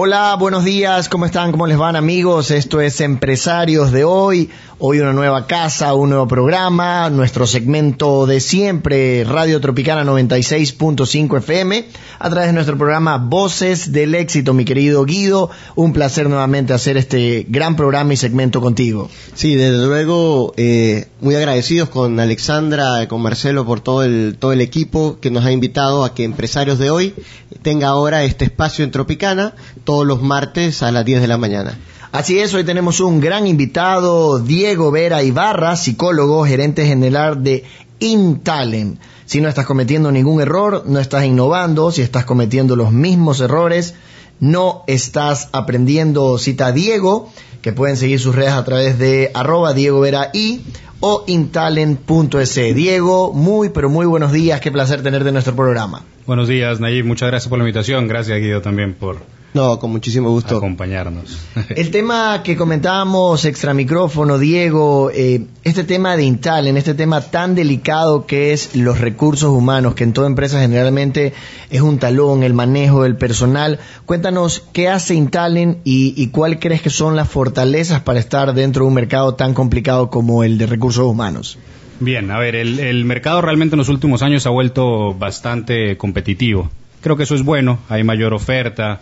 Hola, 0.00 0.36
buenos 0.36 0.64
días, 0.64 1.08
¿cómo 1.08 1.26
están? 1.26 1.50
¿Cómo 1.50 1.66
les 1.66 1.76
van 1.76 1.96
amigos? 1.96 2.52
Esto 2.52 2.80
es 2.80 3.00
Empresarios 3.00 3.90
de 3.90 4.04
hoy. 4.04 4.48
Hoy 4.80 5.00
una 5.00 5.12
nueva 5.12 5.48
casa, 5.48 5.92
un 5.94 6.10
nuevo 6.10 6.28
programa, 6.28 7.10
nuestro 7.10 7.48
segmento 7.48 8.24
de 8.24 8.38
siempre, 8.38 9.24
Radio 9.24 9.60
Tropicana 9.60 10.04
96.5 10.04 11.38
FM, 11.38 11.84
a 12.20 12.30
través 12.30 12.50
de 12.50 12.52
nuestro 12.52 12.78
programa 12.78 13.16
Voces 13.16 13.90
del 13.90 14.14
Éxito, 14.14 14.54
mi 14.54 14.64
querido 14.64 15.04
Guido. 15.04 15.50
Un 15.74 15.92
placer 15.92 16.28
nuevamente 16.28 16.72
hacer 16.74 16.96
este 16.96 17.44
gran 17.48 17.74
programa 17.74 18.12
y 18.12 18.16
segmento 18.16 18.60
contigo. 18.60 19.10
Sí, 19.34 19.56
desde 19.56 19.84
luego, 19.84 20.54
eh, 20.56 21.08
muy 21.20 21.34
agradecidos 21.34 21.88
con 21.88 22.20
Alexandra, 22.20 23.08
con 23.08 23.20
Marcelo 23.20 23.66
por 23.66 23.80
todo 23.80 24.04
el, 24.04 24.36
todo 24.38 24.52
el 24.52 24.60
equipo 24.60 25.18
que 25.20 25.32
nos 25.32 25.44
ha 25.44 25.50
invitado 25.50 26.04
a 26.04 26.14
que 26.14 26.22
Empresarios 26.22 26.78
de 26.78 26.90
hoy 26.90 27.14
tenga 27.62 27.88
ahora 27.88 28.22
este 28.22 28.44
espacio 28.44 28.84
en 28.84 28.92
Tropicana 28.92 29.56
todos 29.88 30.06
los 30.06 30.20
martes 30.20 30.82
a 30.82 30.92
las 30.92 31.02
10 31.02 31.22
de 31.22 31.28
la 31.28 31.38
mañana. 31.38 31.78
Así 32.12 32.38
es, 32.38 32.52
hoy 32.52 32.62
tenemos 32.62 33.00
un 33.00 33.20
gran 33.20 33.46
invitado, 33.46 34.38
Diego 34.38 34.90
Vera 34.90 35.22
Ibarra, 35.22 35.76
psicólogo, 35.76 36.44
gerente 36.44 36.84
general 36.84 37.42
de 37.42 37.64
Intalent. 37.98 39.00
Si 39.24 39.40
no 39.40 39.48
estás 39.48 39.64
cometiendo 39.64 40.12
ningún 40.12 40.42
error, 40.42 40.82
no 40.84 41.00
estás 41.00 41.24
innovando, 41.24 41.90
si 41.90 42.02
estás 42.02 42.26
cometiendo 42.26 42.76
los 42.76 42.92
mismos 42.92 43.40
errores, 43.40 43.94
no 44.40 44.84
estás 44.88 45.48
aprendiendo. 45.52 46.36
Cita 46.36 46.66
a 46.66 46.72
Diego, 46.72 47.30
que 47.62 47.72
pueden 47.72 47.96
seguir 47.96 48.20
sus 48.20 48.34
redes 48.34 48.52
a 48.52 48.64
través 48.66 48.98
de 48.98 49.30
arroba 49.32 49.72
Diego 49.72 50.00
Vera 50.00 50.28
I 50.34 50.66
o 51.00 51.24
intalent.es. 51.26 52.54
Diego, 52.74 53.32
muy 53.32 53.70
pero 53.70 53.88
muy 53.88 54.04
buenos 54.04 54.32
días, 54.32 54.60
qué 54.60 54.70
placer 54.70 55.02
tenerte 55.02 55.28
en 55.28 55.32
nuestro 55.32 55.56
programa. 55.56 56.04
Buenos 56.28 56.46
días, 56.46 56.78
Nayib, 56.78 57.06
muchas 57.06 57.30
gracias 57.30 57.48
por 57.48 57.58
la 57.58 57.64
invitación, 57.64 58.06
gracias 58.06 58.38
Guido 58.38 58.60
también 58.60 58.92
por 58.92 59.16
no, 59.54 59.78
con 59.78 59.90
muchísimo 59.90 60.28
gusto. 60.28 60.58
Acompañarnos. 60.58 61.38
El 61.70 61.90
tema 61.90 62.42
que 62.42 62.54
comentábamos 62.54 63.46
extra 63.46 63.72
micrófono, 63.72 64.38
Diego, 64.38 65.10
eh, 65.10 65.46
este 65.64 65.84
tema 65.84 66.18
de 66.18 66.24
Intalen, 66.24 66.76
este 66.76 66.92
tema 66.92 67.22
tan 67.22 67.54
delicado 67.54 68.26
que 68.26 68.52
es 68.52 68.76
los 68.76 69.00
recursos 69.00 69.48
humanos, 69.48 69.94
que 69.94 70.04
en 70.04 70.12
toda 70.12 70.26
empresa 70.26 70.60
generalmente 70.60 71.32
es 71.70 71.80
un 71.80 71.98
talón, 71.98 72.42
el 72.42 72.52
manejo 72.52 73.04
del 73.04 73.16
personal. 73.16 73.78
Cuéntanos 74.04 74.62
qué 74.74 74.90
hace 74.90 75.14
Intalen 75.14 75.78
y, 75.82 76.12
y 76.14 76.26
cuál 76.26 76.58
crees 76.58 76.82
que 76.82 76.90
son 76.90 77.16
las 77.16 77.30
fortalezas 77.30 78.02
para 78.02 78.20
estar 78.20 78.52
dentro 78.52 78.84
de 78.84 78.88
un 78.88 78.94
mercado 78.94 79.34
tan 79.34 79.54
complicado 79.54 80.10
como 80.10 80.44
el 80.44 80.58
de 80.58 80.66
recursos 80.66 81.06
humanos. 81.06 81.56
Bien, 82.00 82.30
a 82.30 82.38
ver, 82.38 82.54
el, 82.54 82.78
el 82.78 83.04
mercado 83.04 83.40
realmente 83.42 83.74
en 83.74 83.78
los 83.78 83.88
últimos 83.88 84.22
años 84.22 84.46
ha 84.46 84.50
vuelto 84.50 85.14
bastante 85.14 85.96
competitivo. 85.96 86.70
Creo 87.00 87.16
que 87.16 87.24
eso 87.24 87.34
es 87.34 87.42
bueno, 87.42 87.80
hay 87.88 88.04
mayor 88.04 88.34
oferta, 88.34 89.00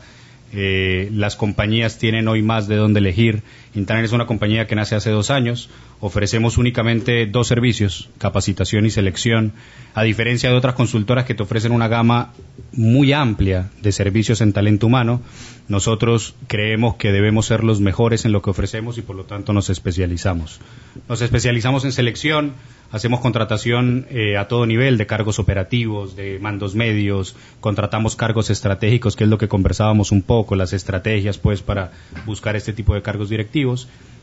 eh, 0.52 1.10
las 1.12 1.36
compañías 1.36 1.98
tienen 1.98 2.28
hoy 2.28 2.42
más 2.42 2.68
de 2.68 2.76
dónde 2.76 3.00
elegir. 3.00 3.42
Intaner 3.76 4.06
es 4.06 4.12
una 4.12 4.26
compañía 4.26 4.66
que 4.66 4.74
nace 4.74 4.94
hace 4.94 5.10
dos 5.10 5.30
años. 5.30 5.68
Ofrecemos 6.00 6.56
únicamente 6.56 7.26
dos 7.26 7.46
servicios, 7.46 8.08
capacitación 8.16 8.86
y 8.86 8.90
selección, 8.90 9.52
a 9.94 10.02
diferencia 10.02 10.48
de 10.48 10.56
otras 10.56 10.74
consultoras 10.74 11.26
que 11.26 11.34
te 11.34 11.42
ofrecen 11.42 11.72
una 11.72 11.86
gama 11.86 12.32
muy 12.72 13.12
amplia 13.12 13.70
de 13.82 13.92
servicios 13.92 14.40
en 14.40 14.54
talento 14.54 14.86
humano. 14.86 15.20
Nosotros 15.68 16.34
creemos 16.46 16.96
que 16.96 17.12
debemos 17.12 17.46
ser 17.46 17.64
los 17.64 17.80
mejores 17.80 18.24
en 18.24 18.32
lo 18.32 18.40
que 18.40 18.50
ofrecemos 18.50 18.96
y 18.96 19.02
por 19.02 19.16
lo 19.16 19.24
tanto 19.24 19.52
nos 19.52 19.68
especializamos. 19.68 20.60
Nos 21.08 21.20
especializamos 21.20 21.84
en 21.84 21.92
selección, 21.92 22.52
hacemos 22.92 23.20
contratación 23.20 24.06
eh, 24.10 24.36
a 24.36 24.48
todo 24.48 24.64
nivel 24.64 24.96
de 24.96 25.06
cargos 25.06 25.38
operativos, 25.38 26.14
de 26.14 26.38
mandos 26.38 26.74
medios, 26.74 27.36
contratamos 27.60 28.16
cargos 28.16 28.48
estratégicos, 28.48 29.16
que 29.16 29.24
es 29.24 29.30
lo 29.30 29.38
que 29.38 29.48
conversábamos 29.48 30.12
un 30.12 30.22
poco, 30.22 30.54
las 30.56 30.72
estrategias 30.72 31.38
pues 31.38 31.62
para 31.62 31.92
buscar 32.26 32.54
este 32.54 32.72
tipo 32.72 32.94
de 32.94 33.02
cargos 33.02 33.28
directivos 33.28 33.65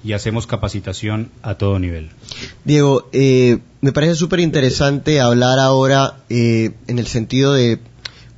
y 0.03 0.13
hacemos 0.13 0.47
capacitación 0.47 1.29
a 1.41 1.55
todo 1.55 1.79
nivel. 1.79 2.09
Diego, 2.65 3.09
eh, 3.13 3.59
me 3.81 3.91
parece 3.93 4.15
súper 4.15 4.39
interesante 4.41 5.21
hablar 5.21 5.59
ahora 5.59 6.17
eh, 6.29 6.71
en 6.87 6.99
el 6.99 7.07
sentido 7.07 7.53
de 7.53 7.79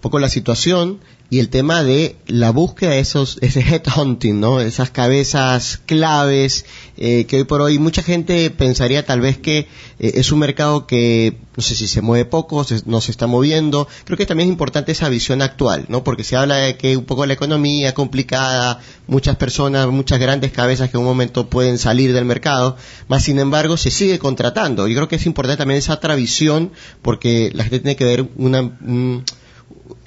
poco 0.05 0.19
la 0.19 0.29
situación 0.29 0.99
y 1.31 1.39
el 1.39 1.49
tema 1.49 1.83
de 1.83 2.15
la 2.27 2.51
búsqueda 2.51 2.91
de 2.91 2.99
esos, 2.99 3.39
ese 3.41 3.61
headhunting, 3.61 4.39
¿no? 4.39 4.61
Esas 4.61 4.91
cabezas 4.91 5.81
claves 5.87 6.67
eh, 6.95 7.25
que 7.25 7.37
hoy 7.37 7.43
por 7.45 7.61
hoy 7.61 7.79
mucha 7.79 8.03
gente 8.03 8.51
pensaría 8.51 9.03
tal 9.03 9.19
vez 9.19 9.39
que 9.39 9.57
eh, 9.57 9.65
es 9.97 10.31
un 10.31 10.37
mercado 10.37 10.85
que 10.85 11.39
no 11.57 11.63
sé 11.63 11.73
si 11.73 11.87
se 11.87 12.03
mueve 12.03 12.25
poco, 12.25 12.63
no 12.85 13.01
se 13.01 13.09
está 13.09 13.25
moviendo. 13.25 13.87
Creo 14.03 14.15
que 14.15 14.27
también 14.27 14.49
es 14.49 14.53
importante 14.53 14.91
esa 14.91 15.09
visión 15.09 15.41
actual, 15.41 15.85
¿no? 15.89 16.03
Porque 16.03 16.23
se 16.23 16.35
habla 16.35 16.57
de 16.57 16.77
que 16.77 16.95
un 16.97 17.05
poco 17.05 17.25
la 17.25 17.33
economía 17.33 17.95
complicada, 17.95 18.81
muchas 19.07 19.37
personas, 19.37 19.87
muchas 19.87 20.19
grandes 20.19 20.51
cabezas 20.51 20.91
que 20.91 20.97
en 20.97 21.01
un 21.01 21.09
momento 21.09 21.49
pueden 21.49 21.79
salir 21.79 22.13
del 22.13 22.25
mercado, 22.25 22.77
más 23.07 23.23
sin 23.23 23.39
embargo 23.39 23.75
se 23.75 23.89
sigue 23.89 24.19
contratando. 24.19 24.87
Yo 24.87 24.93
creo 24.93 25.07
que 25.07 25.15
es 25.15 25.25
importante 25.25 25.57
también 25.57 25.79
esa 25.79 25.93
otra 25.93 26.13
visión 26.13 26.73
porque 27.01 27.49
la 27.55 27.63
gente 27.63 27.79
tiene 27.79 27.95
que 27.95 28.05
ver 28.05 28.29
una 28.35 28.71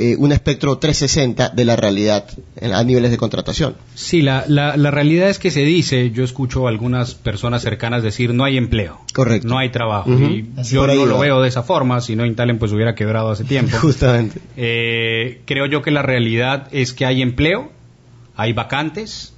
eh, 0.00 0.14
un 0.16 0.30
espectro 0.30 0.78
360 0.78 1.50
de 1.50 1.64
la 1.64 1.74
realidad 1.74 2.24
a 2.72 2.84
niveles 2.84 3.10
de 3.10 3.16
contratación. 3.16 3.74
Sí, 3.94 4.22
la, 4.22 4.44
la, 4.46 4.90
realidad 4.92 5.28
es 5.28 5.40
que 5.40 5.50
se 5.50 5.62
dice, 5.62 6.12
yo 6.12 6.22
escucho 6.22 6.66
a 6.66 6.70
algunas 6.70 7.14
personas 7.14 7.62
cercanas 7.62 8.04
decir 8.04 8.32
no 8.32 8.44
hay 8.44 8.56
empleo. 8.56 9.00
Correcto. 9.12 9.48
No 9.48 9.58
hay 9.58 9.70
trabajo. 9.70 10.10
Y 10.10 10.48
yo 10.64 10.86
no 10.86 11.06
lo 11.06 11.18
veo 11.18 11.42
de 11.42 11.48
esa 11.48 11.64
forma, 11.64 12.00
si 12.00 12.14
no 12.14 12.24
Intalen 12.24 12.58
pues 12.58 12.72
hubiera 12.72 12.94
quebrado 12.94 13.30
hace 13.30 13.42
tiempo. 13.42 13.76
Justamente. 13.80 14.40
Eh, 14.56 15.42
creo 15.46 15.66
yo 15.66 15.82
que 15.82 15.90
la 15.90 16.02
realidad 16.02 16.68
es 16.70 16.92
que 16.92 17.04
hay 17.04 17.20
empleo, 17.20 17.72
hay 18.36 18.52
vacantes 18.52 19.34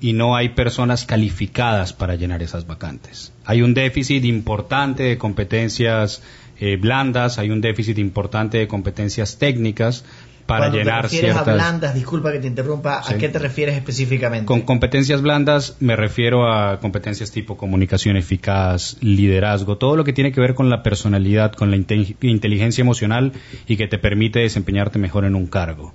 y 0.00 0.12
no 0.12 0.34
hay 0.34 0.50
personas 0.50 1.04
calificadas 1.04 1.92
para 1.92 2.16
llenar 2.16 2.42
esas 2.42 2.66
vacantes. 2.66 3.32
Hay 3.44 3.62
un 3.62 3.74
déficit 3.74 4.24
importante 4.24 5.04
de 5.04 5.18
competencias 5.18 6.20
eh, 6.60 6.76
blandas, 6.76 7.38
hay 7.38 7.50
un 7.50 7.60
déficit 7.60 7.98
importante 7.98 8.58
de 8.58 8.68
competencias 8.68 9.38
técnicas 9.38 10.04
para 10.46 10.66
Cuando 10.66 10.78
llenar 10.78 11.02
te 11.02 11.02
refieres 11.08 11.36
a 11.36 11.42
blandas, 11.42 11.94
disculpa 11.94 12.30
que 12.30 12.38
te 12.38 12.46
interrumpa, 12.46 13.00
¿a 13.04 13.16
qué 13.16 13.28
te 13.28 13.38
refieres 13.38 13.76
específicamente? 13.76 14.46
Con 14.46 14.60
competencias 14.60 15.22
blandas 15.22 15.76
me 15.80 15.96
refiero 15.96 16.52
a 16.52 16.80
competencias 16.80 17.30
tipo 17.30 17.56
comunicación 17.56 18.16
eficaz, 18.16 18.98
liderazgo, 19.00 19.78
todo 19.78 19.96
lo 19.96 20.04
que 20.04 20.12
tiene 20.12 20.32
que 20.32 20.40
ver 20.40 20.54
con 20.54 20.68
la 20.68 20.82
personalidad, 20.82 21.52
con 21.52 21.70
la 21.70 21.76
inteligencia 21.76 22.82
emocional 22.82 23.32
y 23.66 23.76
que 23.76 23.88
te 23.88 23.98
permite 23.98 24.40
desempeñarte 24.40 24.98
mejor 24.98 25.24
en 25.24 25.34
un 25.34 25.46
cargo. 25.46 25.94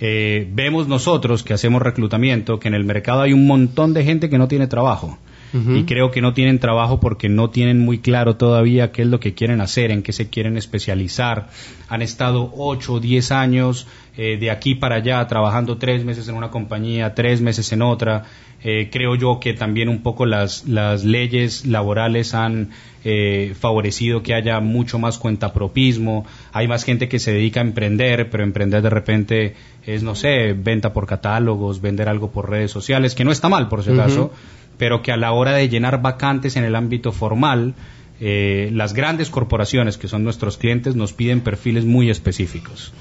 Eh, 0.00 0.48
vemos 0.52 0.86
nosotros 0.86 1.42
que 1.42 1.54
hacemos 1.54 1.82
reclutamiento 1.82 2.60
que 2.60 2.68
en 2.68 2.74
el 2.74 2.84
mercado 2.84 3.22
hay 3.22 3.32
un 3.32 3.48
montón 3.48 3.94
de 3.94 4.04
gente 4.04 4.30
que 4.30 4.38
no 4.38 4.46
tiene 4.46 4.68
trabajo 4.68 5.18
y 5.52 5.84
creo 5.84 6.10
que 6.10 6.20
no 6.20 6.34
tienen 6.34 6.58
trabajo 6.58 7.00
porque 7.00 7.28
no 7.28 7.50
tienen 7.50 7.80
muy 7.80 7.98
claro 7.98 8.36
todavía 8.36 8.92
qué 8.92 9.02
es 9.02 9.08
lo 9.08 9.18
que 9.18 9.34
quieren 9.34 9.60
hacer, 9.60 9.90
en 9.90 10.02
qué 10.02 10.12
se 10.12 10.28
quieren 10.28 10.56
especializar. 10.56 11.48
Han 11.88 12.02
estado 12.02 12.52
ocho 12.56 12.94
o 12.94 13.00
diez 13.00 13.32
años 13.32 13.86
eh, 14.16 14.36
de 14.36 14.50
aquí 14.50 14.74
para 14.74 14.96
allá 14.96 15.26
trabajando 15.26 15.78
tres 15.78 16.04
meses 16.04 16.28
en 16.28 16.34
una 16.34 16.50
compañía, 16.50 17.14
tres 17.14 17.40
meses 17.40 17.72
en 17.72 17.82
otra. 17.82 18.24
Eh, 18.64 18.88
creo 18.90 19.14
yo 19.14 19.38
que 19.38 19.54
también 19.54 19.88
un 19.88 20.02
poco 20.02 20.26
las, 20.26 20.66
las 20.66 21.04
leyes 21.04 21.64
laborales 21.64 22.34
han 22.34 22.70
eh, 23.04 23.54
favorecido 23.58 24.24
que 24.24 24.34
haya 24.34 24.58
mucho 24.58 24.98
más 24.98 25.18
cuentapropismo, 25.18 26.26
hay 26.52 26.66
más 26.66 26.82
gente 26.82 27.08
que 27.08 27.20
se 27.20 27.32
dedica 27.32 27.60
a 27.60 27.62
emprender, 27.62 28.28
pero 28.28 28.42
emprender 28.42 28.82
de 28.82 28.90
repente 28.90 29.54
es, 29.86 30.02
no 30.02 30.16
sé, 30.16 30.52
venta 30.52 30.92
por 30.92 31.06
catálogos, 31.06 31.80
vender 31.80 32.08
algo 32.08 32.32
por 32.32 32.50
redes 32.50 32.72
sociales, 32.72 33.14
que 33.14 33.24
no 33.24 33.30
está 33.30 33.48
mal 33.48 33.68
por 33.68 33.84
si 33.84 33.92
acaso, 33.92 34.32
pero 34.78 35.02
que 35.02 35.12
a 35.12 35.16
la 35.16 35.32
hora 35.32 35.52
de 35.52 35.68
llenar 35.68 36.00
vacantes 36.00 36.56
en 36.56 36.64
el 36.64 36.74
ámbito 36.74 37.12
formal, 37.12 37.74
eh, 38.20 38.70
las 38.72 38.94
grandes 38.94 39.30
corporaciones 39.30 39.98
que 39.98 40.08
son 40.08 40.24
nuestros 40.24 40.56
clientes 40.56 40.94
nos 40.96 41.12
piden 41.12 41.40
perfiles 41.40 41.84
muy 41.84 42.10
específicos. 42.10 42.92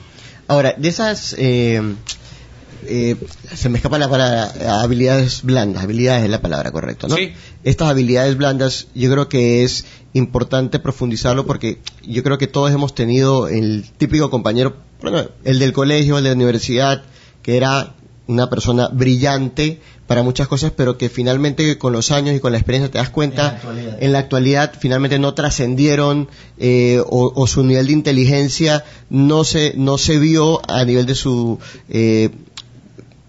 Ahora, 0.48 0.76
de 0.78 0.88
esas, 0.88 1.36
eh, 1.38 1.82
eh, 2.86 3.16
se 3.54 3.70
me 3.70 3.78
escapa 3.78 3.98
la 3.98 4.10
palabra, 4.10 4.82
habilidades 4.82 5.44
blandas, 5.44 5.84
habilidades 5.84 6.24
es 6.24 6.30
la 6.30 6.42
palabra 6.42 6.72
correcta, 6.72 7.08
¿no? 7.08 7.16
Sí. 7.16 7.34
Estas 7.64 7.90
habilidades 7.90 8.38
blandas, 8.38 8.88
yo 8.94 9.12
creo 9.12 9.28
que 9.28 9.64
es 9.64 9.86
importante 10.14 10.80
profundizarlo 10.80 11.46
porque 11.46 11.80
yo 12.04 12.24
creo 12.24 12.38
que 12.38 12.48
todos 12.48 12.72
hemos 12.72 12.96
tenido 12.96 13.48
el 13.48 13.86
típico 13.98 14.30
compañero, 14.30 14.78
el 15.44 15.60
del 15.60 15.74
colegio, 15.74 16.18
el 16.18 16.24
de 16.24 16.30
la 16.30 16.36
universidad, 16.36 17.04
que 17.42 17.58
era 17.58 17.96
una 18.28 18.50
persona 18.50 18.90
brillante 18.90 19.80
para 20.06 20.24
muchas 20.24 20.48
cosas, 20.48 20.72
pero 20.76 20.98
que 20.98 21.10
finalmente 21.10 21.78
con 21.78 21.94
los 21.94 22.12
años 22.12 22.36
y 22.36 22.40
con 22.40 22.52
la 22.52 22.58
experiencia 22.58 22.92
te 22.92 22.98
das 22.98 23.10
cuenta, 23.10 23.60
en 24.00 24.12
la 24.12 24.20
actualidad, 24.20 24.74
finalmente 24.80 25.20
no 25.20 25.34
trascendieron 25.34 26.30
eh, 26.58 27.02
o, 27.06 27.48
su 27.48 27.64
nivel 27.64 27.88
de 27.88 27.94
inteligencia 27.94 28.84
no 29.10 29.44
se, 29.44 29.74
no 29.76 29.98
se 29.98 30.20
vio 30.20 30.62
a 30.70 30.86
nivel 30.86 31.06
de 31.06 31.16
su 31.16 31.60
eh, 31.90 32.30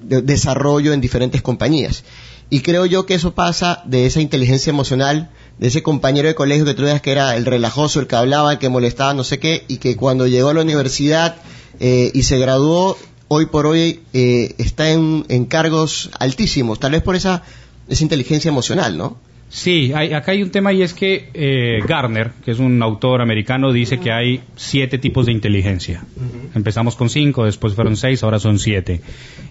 desarrollo 0.00 0.92
en 0.92 1.00
diferentes 1.00 1.42
compañías. 1.42 2.04
Y 2.50 2.60
creo 2.60 2.86
yo 2.86 3.04
que 3.04 3.14
eso 3.14 3.34
pasa 3.34 3.82
de 3.84 4.06
esa 4.06 4.20
inteligencia 4.20 4.70
emocional, 4.70 5.30
de 5.58 5.68
ese 5.68 5.82
compañero 5.82 6.28
de 6.28 6.34
colegio 6.34 6.64
que 6.64 6.74
tú 6.74 6.82
veas 6.82 7.02
que 7.02 7.12
era 7.12 7.36
el 7.36 7.44
relajoso, 7.44 8.00
el 8.00 8.06
que 8.06 8.16
hablaba, 8.16 8.52
el 8.52 8.58
que 8.58 8.68
molestaba, 8.68 9.12
no 9.14 9.24
sé 9.24 9.38
qué, 9.38 9.64
y 9.68 9.78
que 9.78 9.96
cuando 9.96 10.26
llegó 10.26 10.48
a 10.48 10.54
la 10.54 10.62
universidad 10.62 11.36
eh, 11.80 12.10
y 12.14 12.22
se 12.22 12.38
graduó, 12.38 12.96
hoy 13.28 13.46
por 13.46 13.66
hoy 13.66 14.00
eh, 14.12 14.54
está 14.58 14.90
en, 14.90 15.24
en, 15.28 15.44
cargos 15.44 16.10
altísimos, 16.18 16.80
tal 16.80 16.92
vez 16.92 17.02
por 17.02 17.14
esa, 17.14 17.42
esa 17.88 18.02
inteligencia 18.02 18.48
emocional, 18.48 18.96
¿no? 18.96 19.18
Sí, 19.50 19.92
hay, 19.94 20.12
acá 20.12 20.32
hay 20.32 20.42
un 20.42 20.50
tema 20.50 20.74
y 20.74 20.82
es 20.82 20.92
que 20.92 21.30
eh, 21.32 21.78
Garner, 21.86 22.32
que 22.44 22.50
es 22.50 22.58
un 22.58 22.82
autor 22.82 23.22
americano, 23.22 23.72
dice 23.72 23.98
que 23.98 24.12
hay 24.12 24.42
siete 24.56 24.98
tipos 24.98 25.24
de 25.24 25.32
inteligencia. 25.32 26.04
Empezamos 26.54 26.96
con 26.96 27.08
cinco, 27.08 27.46
después 27.46 27.74
fueron 27.74 27.96
seis, 27.96 28.22
ahora 28.22 28.38
son 28.38 28.58
siete. 28.58 29.00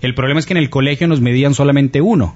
El 0.01 0.13
problema 0.13 0.39
es 0.39 0.45
que 0.45 0.53
en 0.53 0.57
el 0.57 0.69
colegio 0.69 1.07
nos 1.07 1.19
medían 1.19 1.56
solamente 1.56 2.00
uno, 2.00 2.35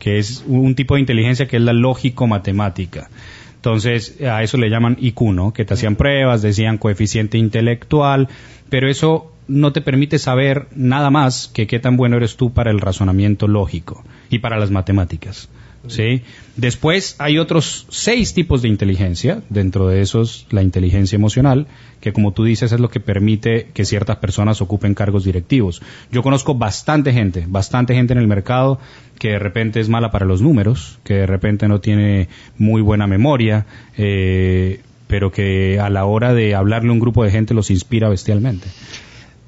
que 0.00 0.18
es 0.18 0.42
un 0.48 0.74
tipo 0.74 0.94
de 0.94 1.00
inteligencia 1.00 1.46
que 1.46 1.58
es 1.58 1.62
la 1.62 1.72
lógico-matemática. 1.72 3.08
Entonces, 3.54 4.20
a 4.22 4.42
eso 4.42 4.56
le 4.56 4.68
llaman 4.68 4.96
IQ, 5.00 5.20
¿no? 5.32 5.52
Que 5.52 5.64
te 5.64 5.74
hacían 5.74 5.94
pruebas, 5.94 6.42
decían 6.42 6.78
coeficiente 6.78 7.38
intelectual, 7.38 8.28
pero 8.68 8.90
eso 8.90 9.30
no 9.50 9.72
te 9.72 9.80
permite 9.80 10.18
saber 10.18 10.68
nada 10.74 11.10
más 11.10 11.48
que 11.48 11.66
qué 11.66 11.78
tan 11.80 11.96
bueno 11.96 12.16
eres 12.16 12.36
tú 12.36 12.52
para 12.52 12.70
el 12.70 12.80
razonamiento 12.80 13.48
lógico 13.48 14.04
y 14.30 14.38
para 14.38 14.58
las 14.58 14.70
matemáticas. 14.70 15.48
¿sí? 15.88 16.22
Después 16.56 17.16
hay 17.18 17.38
otros 17.38 17.86
seis 17.88 18.34
tipos 18.34 18.62
de 18.62 18.68
inteligencia, 18.68 19.42
dentro 19.48 19.88
de 19.88 20.02
esos 20.02 20.46
la 20.50 20.62
inteligencia 20.62 21.16
emocional, 21.16 21.66
que 22.00 22.12
como 22.12 22.32
tú 22.32 22.44
dices 22.44 22.72
es 22.72 22.80
lo 22.80 22.90
que 22.90 23.00
permite 23.00 23.68
que 23.72 23.84
ciertas 23.84 24.16
personas 24.18 24.60
ocupen 24.60 24.94
cargos 24.94 25.24
directivos. 25.24 25.82
Yo 26.12 26.22
conozco 26.22 26.54
bastante 26.54 27.12
gente, 27.12 27.44
bastante 27.48 27.94
gente 27.94 28.12
en 28.12 28.18
el 28.18 28.28
mercado 28.28 28.78
que 29.18 29.30
de 29.30 29.38
repente 29.38 29.80
es 29.80 29.88
mala 29.88 30.10
para 30.10 30.26
los 30.26 30.42
números, 30.42 30.98
que 31.04 31.14
de 31.14 31.26
repente 31.26 31.68
no 31.68 31.80
tiene 31.80 32.28
muy 32.56 32.82
buena 32.82 33.06
memoria, 33.06 33.66
eh, 33.96 34.80
pero 35.08 35.32
que 35.32 35.80
a 35.80 35.90
la 35.90 36.04
hora 36.04 36.32
de 36.34 36.54
hablarle 36.54 36.90
a 36.90 36.92
un 36.92 37.00
grupo 37.00 37.24
de 37.24 37.30
gente 37.30 37.52
los 37.52 37.70
inspira 37.70 38.08
bestialmente. 38.08 38.68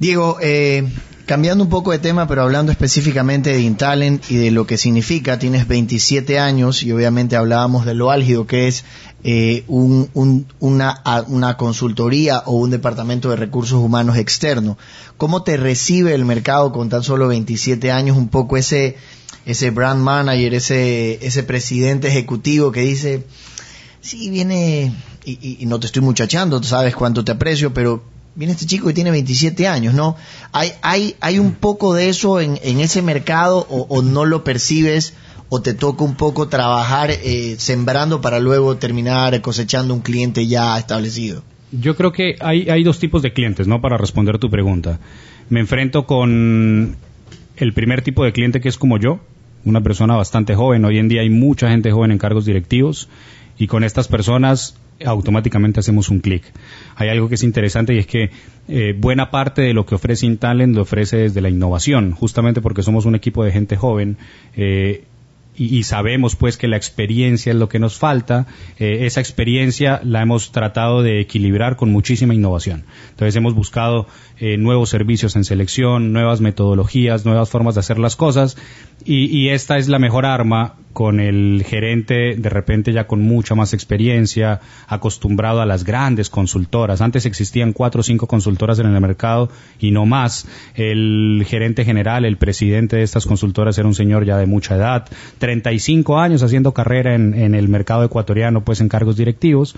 Diego, 0.02 0.38
eh, 0.40 0.82
cambiando 1.26 1.62
un 1.62 1.70
poco 1.70 1.92
de 1.92 2.00
tema, 2.00 2.26
pero 2.26 2.42
hablando 2.42 2.72
específicamente 2.72 3.50
de 3.50 3.60
Intalent 3.60 4.28
y 4.28 4.34
de 4.34 4.50
lo 4.50 4.66
que 4.66 4.76
significa, 4.76 5.38
tienes 5.38 5.68
27 5.68 6.40
años 6.40 6.82
y 6.82 6.90
obviamente 6.90 7.36
hablábamos 7.36 7.86
de 7.86 7.94
lo 7.94 8.10
álgido 8.10 8.44
que 8.44 8.66
es 8.66 8.84
eh, 9.22 9.62
una, 9.68 11.56
consultoría 11.56 12.42
o 12.46 12.56
un 12.56 12.70
departamento 12.70 13.30
de 13.30 13.36
recursos 13.36 13.78
humanos 13.78 14.16
externo. 14.16 14.76
¿Cómo 15.18 15.44
te 15.44 15.56
recibe 15.56 16.16
el 16.16 16.24
mercado 16.24 16.72
con 16.72 16.88
tan 16.88 17.04
solo 17.04 17.28
27 17.28 17.92
años 17.92 18.16
un 18.16 18.26
poco 18.26 18.56
ese, 18.56 18.96
ese 19.46 19.70
brand 19.70 20.02
manager, 20.02 20.52
ese, 20.54 21.24
ese 21.24 21.44
presidente 21.44 22.08
ejecutivo 22.08 22.72
que 22.72 22.80
dice, 22.80 23.24
sí, 24.00 24.30
viene, 24.30 24.92
y, 25.24 25.58
y 25.62 25.66
no 25.66 25.78
te 25.78 25.86
estoy 25.86 26.02
muchachando, 26.02 26.60
sabes 26.64 26.96
cuánto 26.96 27.24
te 27.24 27.30
aprecio, 27.30 27.72
pero 27.72 28.10
viene 28.34 28.52
este 28.52 28.66
chico 28.66 28.86
que 28.86 28.94
tiene 28.94 29.10
27 29.10 29.66
años, 29.68 29.94
¿no? 29.94 30.16
¿Hay, 30.52 30.72
hay, 30.82 31.16
hay 31.20 31.38
un 31.38 31.52
poco 31.52 31.94
de 31.94 32.08
eso 32.08 32.40
en, 32.40 32.58
en 32.62 32.80
ese 32.80 33.02
mercado 33.02 33.66
o, 33.68 34.02
no 34.02 34.24
lo 34.24 34.44
percibes 34.44 35.14
o 35.48 35.60
te 35.60 35.74
toca 35.74 36.04
un 36.04 36.14
poco 36.14 36.48
trabajar 36.48 37.10
eh, 37.10 37.56
sembrando 37.58 38.20
para 38.20 38.40
luego 38.40 38.76
terminar 38.76 39.40
cosechando 39.42 39.92
un 39.92 40.00
cliente 40.00 40.46
ya 40.46 40.78
establecido? 40.78 41.42
Yo 41.72 41.96
creo 41.96 42.12
que 42.12 42.36
hay, 42.40 42.68
hay 42.68 42.82
dos 42.84 42.98
tipos 42.98 43.22
de 43.22 43.32
clientes, 43.32 43.66
¿no? 43.66 43.80
Para 43.80 43.96
responder 43.96 44.38
tu 44.38 44.50
pregunta. 44.50 44.98
Me 45.48 45.60
enfrento 45.60 46.06
con 46.06 46.96
el 47.56 47.72
primer 47.72 48.02
tipo 48.02 48.24
de 48.24 48.32
cliente 48.32 48.60
que 48.60 48.68
es 48.68 48.78
como 48.78 48.98
yo, 48.98 49.20
una 49.64 49.82
persona 49.82 50.16
bastante 50.16 50.54
joven. 50.54 50.84
Hoy 50.84 50.98
en 50.98 51.08
día 51.08 51.20
hay 51.20 51.30
mucha 51.30 51.68
gente 51.70 51.92
joven 51.92 52.12
en 52.12 52.18
cargos 52.18 52.44
directivos 52.44 53.08
y 53.58 53.66
con 53.66 53.84
estas 53.84 54.08
personas 54.08 54.76
automáticamente 55.04 55.80
hacemos 55.80 56.08
un 56.08 56.20
clic. 56.20 56.44
Hay 56.96 57.08
algo 57.08 57.28
que 57.28 57.36
es 57.36 57.42
interesante 57.42 57.94
y 57.94 57.98
es 57.98 58.06
que 58.06 58.30
eh, 58.68 58.94
buena 58.96 59.30
parte 59.30 59.62
de 59.62 59.74
lo 59.74 59.86
que 59.86 59.94
ofrece 59.94 60.26
Intalent 60.26 60.74
lo 60.74 60.82
ofrece 60.82 61.16
desde 61.18 61.40
la 61.40 61.48
innovación, 61.48 62.12
justamente 62.12 62.60
porque 62.60 62.82
somos 62.82 63.04
un 63.04 63.14
equipo 63.14 63.44
de 63.44 63.52
gente 63.52 63.76
joven. 63.76 64.16
Eh, 64.56 65.04
y, 65.54 65.82
sabemos 65.82 66.34
pues 66.34 66.56
que 66.56 66.66
la 66.66 66.78
experiencia 66.78 67.52
es 67.52 67.58
lo 67.58 67.68
que 67.68 67.78
nos 67.78 67.98
falta, 67.98 68.46
eh, 68.78 69.04
esa 69.04 69.20
experiencia 69.20 70.00
la 70.02 70.22
hemos 70.22 70.50
tratado 70.50 71.02
de 71.02 71.20
equilibrar 71.20 71.76
con 71.76 71.90
muchísima 71.92 72.34
innovación. 72.34 72.84
Entonces 73.10 73.36
hemos 73.36 73.54
buscado 73.54 74.06
nuevos 74.58 74.90
servicios 74.90 75.36
en 75.36 75.44
selección, 75.44 76.12
nuevas 76.12 76.40
metodologías, 76.40 77.24
nuevas 77.24 77.48
formas 77.48 77.74
de 77.74 77.80
hacer 77.80 77.98
las 77.98 78.16
cosas 78.16 78.56
y, 79.04 79.48
esta 79.48 79.78
es 79.78 79.88
la 79.88 79.98
mejor 79.98 80.26
arma 80.26 80.74
con 80.92 81.18
el 81.18 81.64
gerente 81.66 82.36
de 82.36 82.48
repente 82.48 82.92
ya 82.92 83.06
con 83.06 83.22
mucha 83.22 83.54
más 83.54 83.72
experiencia, 83.72 84.60
acostumbrado 84.86 85.60
a 85.60 85.66
las 85.66 85.84
grandes 85.84 86.30
consultoras. 86.30 87.00
Antes 87.00 87.26
existían 87.26 87.72
cuatro 87.72 88.00
o 88.00 88.04
cinco 88.04 88.26
consultoras 88.26 88.78
en 88.78 88.86
el 88.86 89.00
mercado 89.00 89.48
y 89.80 89.90
no 89.90 90.06
más. 90.06 90.46
El 90.74 91.44
gerente 91.46 91.84
general, 91.84 92.24
el 92.24 92.36
presidente 92.36 92.96
de 92.96 93.02
estas 93.02 93.26
consultoras 93.26 93.78
era 93.78 93.88
un 93.88 93.94
señor 93.94 94.24
ya 94.24 94.36
de 94.36 94.46
mucha 94.46 94.76
edad, 94.76 95.08
35 95.38 96.18
años 96.18 96.42
haciendo 96.42 96.72
carrera 96.72 97.14
en, 97.14 97.34
en 97.34 97.54
el 97.54 97.68
mercado 97.68 98.04
ecuatoriano, 98.04 98.64
pues 98.64 98.80
en 98.80 98.88
cargos 98.88 99.16
directivos. 99.16 99.74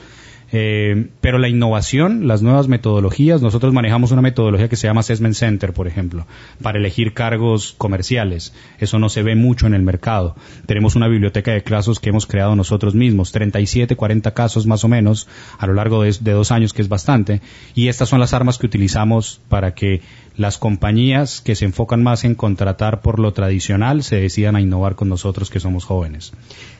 Eh, 0.56 1.08
pero 1.20 1.38
la 1.38 1.48
innovación, 1.48 2.28
las 2.28 2.40
nuevas 2.40 2.68
metodologías, 2.68 3.42
nosotros 3.42 3.72
manejamos 3.72 4.12
una 4.12 4.22
metodología 4.22 4.68
que 4.68 4.76
se 4.76 4.86
llama 4.86 5.00
Assessment 5.00 5.34
Center, 5.34 5.72
por 5.72 5.88
ejemplo, 5.88 6.28
para 6.62 6.78
elegir 6.78 7.12
cargos 7.12 7.74
comerciales. 7.76 8.54
Eso 8.78 9.00
no 9.00 9.08
se 9.08 9.24
ve 9.24 9.34
mucho 9.34 9.66
en 9.66 9.74
el 9.74 9.82
mercado. 9.82 10.36
Tenemos 10.66 10.94
una 10.94 11.08
biblioteca 11.08 11.50
de 11.50 11.64
casos 11.64 11.98
que 11.98 12.10
hemos 12.10 12.26
creado 12.26 12.54
nosotros 12.54 12.94
mismos, 12.94 13.32
37, 13.32 13.96
40 13.96 14.32
casos 14.32 14.64
más 14.68 14.84
o 14.84 14.88
menos 14.88 15.26
a 15.58 15.66
lo 15.66 15.74
largo 15.74 16.04
de, 16.04 16.14
de 16.20 16.30
dos 16.30 16.52
años, 16.52 16.72
que 16.72 16.82
es 16.82 16.88
bastante. 16.88 17.40
Y 17.74 17.88
estas 17.88 18.08
son 18.08 18.20
las 18.20 18.32
armas 18.32 18.56
que 18.56 18.66
utilizamos 18.66 19.40
para 19.48 19.74
que 19.74 20.02
las 20.36 20.56
compañías 20.58 21.40
que 21.40 21.56
se 21.56 21.64
enfocan 21.64 22.04
más 22.04 22.24
en 22.24 22.36
contratar 22.36 23.00
por 23.00 23.18
lo 23.18 23.32
tradicional 23.32 24.04
se 24.04 24.20
decidan 24.20 24.54
a 24.54 24.60
innovar 24.60 24.94
con 24.94 25.08
nosotros 25.08 25.50
que 25.50 25.58
somos 25.58 25.84
jóvenes. 25.84 26.32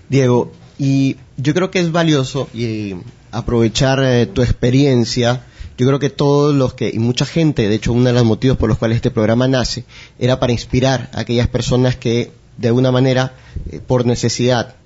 Diego, 0.09 0.53
y 0.79 1.17
yo 1.37 1.55
creo 1.55 1.71
que 1.71 1.81
es 1.81 1.93
valioso 1.93 2.49
y 2.53 2.95
aprovechar 3.31 4.03
eh, 4.03 4.27
tu 4.27 4.43
experiencia. 4.43 5.45
Yo 5.77 5.87
creo 5.87 5.99
que 5.99 6.11
todos 6.11 6.55
los 6.55 6.75
que, 6.75 6.91
y 6.91 6.99
mucha 6.99 7.27
gente, 7.27 7.69
de 7.69 7.75
hecho 7.75 7.93
uno 7.93 8.05
de 8.05 8.13
los 8.13 8.25
motivos 8.25 8.57
por 8.57 8.69
los 8.69 8.79
cuales 8.79 8.97
este 8.97 9.11
programa 9.11 9.49
nace, 9.49 9.85
era 10.19 10.39
para 10.39 10.53
inspirar 10.53 11.11
a 11.13 11.21
aquellas 11.21 11.49
personas 11.49 11.97
que 11.97 12.33
de 12.59 12.69
alguna 12.69 12.93
manera, 12.93 13.35
eh, 13.71 13.81
por 13.85 14.07
necesidad 14.07 14.77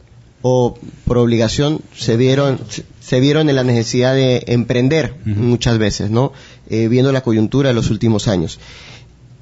o 0.41 0.79
por 1.05 1.19
obligación, 1.19 1.81
se 1.95 2.17
vieron, 2.17 2.61
se 3.01 3.21
vieron 3.21 3.51
en 3.51 3.57
la 3.57 3.65
necesidad 3.65 4.15
de 4.15 4.45
emprender 4.47 5.17
muchas 5.25 5.79
veces, 5.79 6.11
¿no? 6.11 6.33
Eh, 6.71 6.89
viendo 6.89 7.13
la 7.13 7.23
coyuntura 7.23 7.69
de 7.69 7.75
los 7.75 7.91
últimos 7.91 8.29
años. 8.29 8.61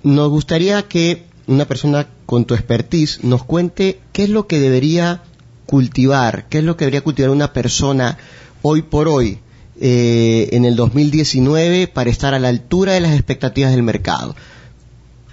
Nos 0.03 0.31
gustaría 0.31 0.83
que 0.88 1.25
una 1.47 1.67
persona 1.67 2.09
con 2.25 2.45
tu 2.45 2.55
expertise 2.55 3.23
nos 3.23 3.45
cuente 3.45 4.00
qué 4.12 4.25
es 4.25 4.31
lo 4.31 4.47
que 4.47 4.59
debería 4.59 5.23
cultivar, 5.67 6.47
qué 6.49 6.59
es 6.59 6.65
lo 6.65 6.77
que 6.77 6.85
debería 6.85 7.03
cultivar 7.03 7.31
una 7.31 7.53
persona 7.53 8.17
hoy 8.63 8.83
por 8.83 9.09
hoy 9.09 9.39
eh, 9.81 10.49
en 10.53 10.65
el 10.65 10.77
2019 10.77 11.89
para 11.89 12.09
estar 12.09 12.33
a 12.33 12.39
la 12.39 12.49
altura 12.49 12.93
de 12.93 13.01
las 13.01 13.13
expectativas 13.13 13.73
del 13.73 13.83
mercado? 13.83 14.35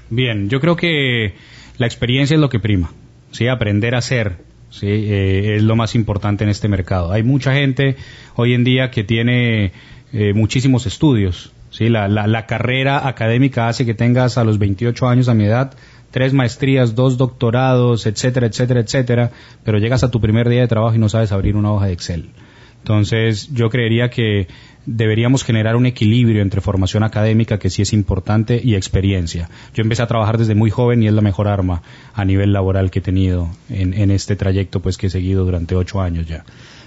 Bien, 0.10 0.50
yo 0.50 0.60
creo 0.60 0.76
que 0.76 1.36
la 1.78 1.86
experiencia 1.86 2.36
es 2.36 2.42
lo 2.42 2.50
que 2.50 2.60
prima, 2.60 2.92
¿sí? 3.32 3.48
aprender 3.48 3.96
a 3.96 4.00
hacer. 4.00 4.38
¿sí? 4.70 4.88
Eh, 4.88 5.56
es 5.56 5.64
lo 5.64 5.76
más 5.76 5.96
importante 5.96 6.44
en 6.44 6.50
este 6.50 6.68
mercado. 6.68 7.12
Hay 7.12 7.24
mucha 7.24 7.54
gente 7.54 7.96
hoy 8.36 8.54
en 8.54 8.64
día 8.64 8.92
que 8.92 9.04
tiene 9.04 9.72
eh, 10.12 10.34
muchísimos 10.34 10.86
estudios. 10.86 11.54
¿sí? 11.70 11.90
La, 11.90 12.08
la, 12.08 12.28
la, 12.28 12.46
carrera 12.46 13.08
académica 13.08 13.68
hace 13.68 13.86
que 13.86 13.94
tengas 13.94 14.38
a 14.38 14.44
los 14.44 14.60
28 14.60 15.08
años 15.08 15.30
a 15.30 15.34
mi 15.34 15.46
edad 15.46 15.74
tres 16.14 16.32
maestrías, 16.32 16.94
dos 16.94 17.18
doctorados, 17.18 18.06
etcétera, 18.06 18.46
etcétera, 18.46 18.82
etcétera, 18.82 19.32
pero 19.64 19.80
llegas 19.80 20.04
a 20.04 20.12
tu 20.12 20.22
primer 20.22 20.48
día 20.48 20.62
de 20.62 20.68
trabajo 20.68 20.96
y 20.96 21.00
no 21.00 21.10
sabes 21.10 21.32
abrir 21.32 21.56
una 21.56 21.74
hoja 21.74 21.88
de 21.88 21.94
Excel. 21.94 22.30
Entonces, 22.78 23.50
yo 23.52 23.70
creería 23.70 24.12
que 24.12 24.48
deberíamos 24.86 25.44
generar 25.44 25.76
un 25.76 25.88
equilibrio 25.88 26.44
entre 26.44 26.62
formación 26.62 27.02
académica, 27.02 27.58
que 27.58 27.72
sí 27.72 27.82
es 27.82 27.94
importante, 27.94 28.62
y 28.64 28.76
experiencia. 28.76 29.50
Yo 29.74 29.82
empecé 29.82 30.04
a 30.04 30.08
trabajar 30.08 30.38
desde 30.38 30.54
muy 30.54 30.70
joven 30.70 31.02
y 31.02 31.08
es 31.08 31.14
la 31.14 31.22
mejor 31.22 31.48
arma 31.48 31.82
a 32.14 32.26
nivel 32.26 32.54
laboral 32.54 32.92
que 32.92 33.00
he 33.00 33.02
tenido 33.02 33.50
en, 33.70 33.96
en 33.96 34.12
este 34.12 34.36
trayecto 34.36 34.82
pues 34.82 34.98
que 34.98 35.08
he 35.08 35.10
seguido 35.10 35.46
durante 35.46 35.76
ocho 35.76 36.00
años 36.00 36.28
ya. 36.28 36.46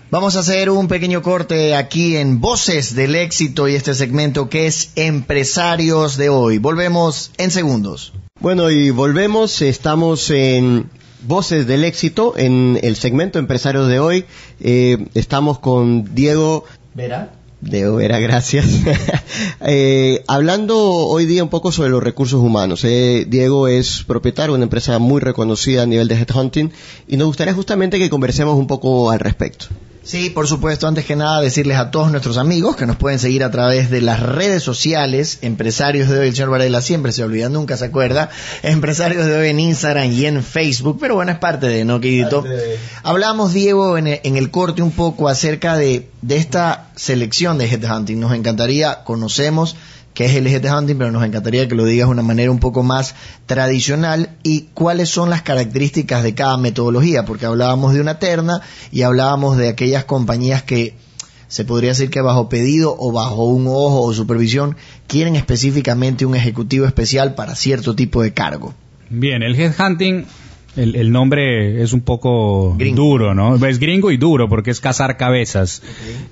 Vamos 0.08 0.36
a 0.36 0.40
hacer 0.40 0.70
un 0.70 0.86
pequeño 0.86 1.20
corte 1.20 1.74
aquí 1.74 2.16
en 2.16 2.40
Voces 2.40 2.94
del 2.94 3.16
Éxito 3.16 3.66
y 3.66 3.74
este 3.74 3.92
segmento 3.92 4.48
que 4.48 4.68
es 4.68 4.92
Empresarios 4.94 6.16
de 6.16 6.28
hoy. 6.28 6.58
Volvemos 6.58 7.32
en 7.38 7.50
segundos. 7.50 8.12
Bueno, 8.38 8.70
y 8.70 8.90
volvemos, 8.90 9.62
estamos 9.62 10.30
en 10.30 10.90
Voces 11.22 11.66
del 11.66 11.84
Éxito, 11.84 12.34
en 12.36 12.78
el 12.82 12.96
segmento 12.96 13.38
Empresarios 13.38 13.88
de 13.88 13.98
hoy. 13.98 14.26
Eh, 14.60 15.06
estamos 15.14 15.58
con 15.58 16.14
Diego 16.14 16.64
Vera. 16.92 17.32
Diego 17.62 17.96
Vera, 17.96 18.18
gracias. 18.18 18.66
eh, 19.62 20.22
hablando 20.28 20.78
hoy 20.78 21.24
día 21.24 21.42
un 21.42 21.48
poco 21.48 21.72
sobre 21.72 21.88
los 21.88 22.02
recursos 22.02 22.38
humanos. 22.38 22.84
Eh, 22.84 23.24
Diego 23.26 23.68
es 23.68 24.04
propietario 24.04 24.52
de 24.52 24.56
una 24.56 24.64
empresa 24.64 24.98
muy 24.98 25.22
reconocida 25.22 25.84
a 25.84 25.86
nivel 25.86 26.06
de 26.06 26.16
headhunting 26.16 26.72
y 27.08 27.16
nos 27.16 27.28
gustaría 27.28 27.54
justamente 27.54 27.98
que 27.98 28.10
conversemos 28.10 28.56
un 28.56 28.66
poco 28.66 29.10
al 29.10 29.18
respecto. 29.18 29.66
Sí, 30.06 30.30
por 30.30 30.46
supuesto, 30.46 30.86
antes 30.86 31.04
que 31.04 31.16
nada 31.16 31.40
decirles 31.40 31.78
a 31.78 31.90
todos 31.90 32.12
nuestros 32.12 32.38
amigos 32.38 32.76
que 32.76 32.86
nos 32.86 32.94
pueden 32.94 33.18
seguir 33.18 33.42
a 33.42 33.50
través 33.50 33.90
de 33.90 34.00
las 34.00 34.20
redes 34.22 34.62
sociales, 34.62 35.40
empresarios 35.42 36.08
de 36.08 36.20
hoy, 36.20 36.28
el 36.28 36.36
señor 36.36 36.50
Varela 36.50 36.80
siempre 36.80 37.10
se 37.10 37.24
olvida, 37.24 37.48
nunca 37.48 37.76
se 37.76 37.86
acuerda, 37.86 38.30
empresarios 38.62 39.26
de 39.26 39.36
hoy 39.36 39.48
en 39.48 39.58
Instagram 39.58 40.12
y 40.12 40.26
en 40.26 40.44
Facebook, 40.44 40.98
pero 41.00 41.16
bueno, 41.16 41.32
es 41.32 41.38
parte 41.38 41.66
de, 41.66 41.84
¿no, 41.84 42.00
queridito? 42.00 42.44
Hablamos, 43.02 43.52
Diego, 43.52 43.98
en 43.98 44.06
el, 44.06 44.50
corte 44.52 44.80
un 44.80 44.92
poco 44.92 45.26
acerca 45.28 45.76
de, 45.76 46.08
de 46.22 46.36
esta 46.36 46.86
selección 46.94 47.58
de 47.58 47.64
Headhunting, 47.64 48.20
nos 48.20 48.32
encantaría, 48.32 49.02
conocemos 49.02 49.74
qué 50.16 50.24
es 50.24 50.34
el 50.34 50.46
Hunting, 50.46 50.96
pero 50.96 51.12
nos 51.12 51.22
encantaría 51.22 51.68
que 51.68 51.74
lo 51.74 51.84
digas 51.84 52.08
de 52.08 52.12
una 52.12 52.22
manera 52.22 52.50
un 52.50 52.58
poco 52.58 52.82
más 52.82 53.14
tradicional 53.44 54.30
y 54.42 54.62
cuáles 54.72 55.10
son 55.10 55.28
las 55.28 55.42
características 55.42 56.22
de 56.22 56.34
cada 56.34 56.56
metodología, 56.56 57.26
porque 57.26 57.44
hablábamos 57.44 57.92
de 57.92 58.00
una 58.00 58.18
terna 58.18 58.62
y 58.90 59.02
hablábamos 59.02 59.58
de 59.58 59.68
aquellas 59.68 60.06
compañías 60.06 60.62
que 60.62 60.94
se 61.48 61.66
podría 61.66 61.90
decir 61.90 62.08
que 62.08 62.22
bajo 62.22 62.48
pedido 62.48 62.96
o 62.98 63.12
bajo 63.12 63.44
un 63.44 63.66
ojo 63.66 64.00
o 64.00 64.14
supervisión 64.14 64.76
quieren 65.06 65.36
específicamente 65.36 66.24
un 66.24 66.34
ejecutivo 66.34 66.86
especial 66.86 67.34
para 67.34 67.54
cierto 67.54 67.94
tipo 67.94 68.22
de 68.22 68.32
cargo. 68.32 68.74
Bien, 69.10 69.42
el 69.42 69.54
headhunting 69.54 70.24
el, 70.76 71.10
nombre 71.10 71.82
es 71.82 71.92
un 71.92 72.02
poco 72.02 72.76
duro, 72.78 73.34
¿no? 73.34 73.56
Es 73.66 73.78
gringo 73.78 74.10
y 74.10 74.16
duro 74.16 74.48
porque 74.48 74.70
es 74.70 74.80
cazar 74.80 75.16
cabezas. 75.16 75.82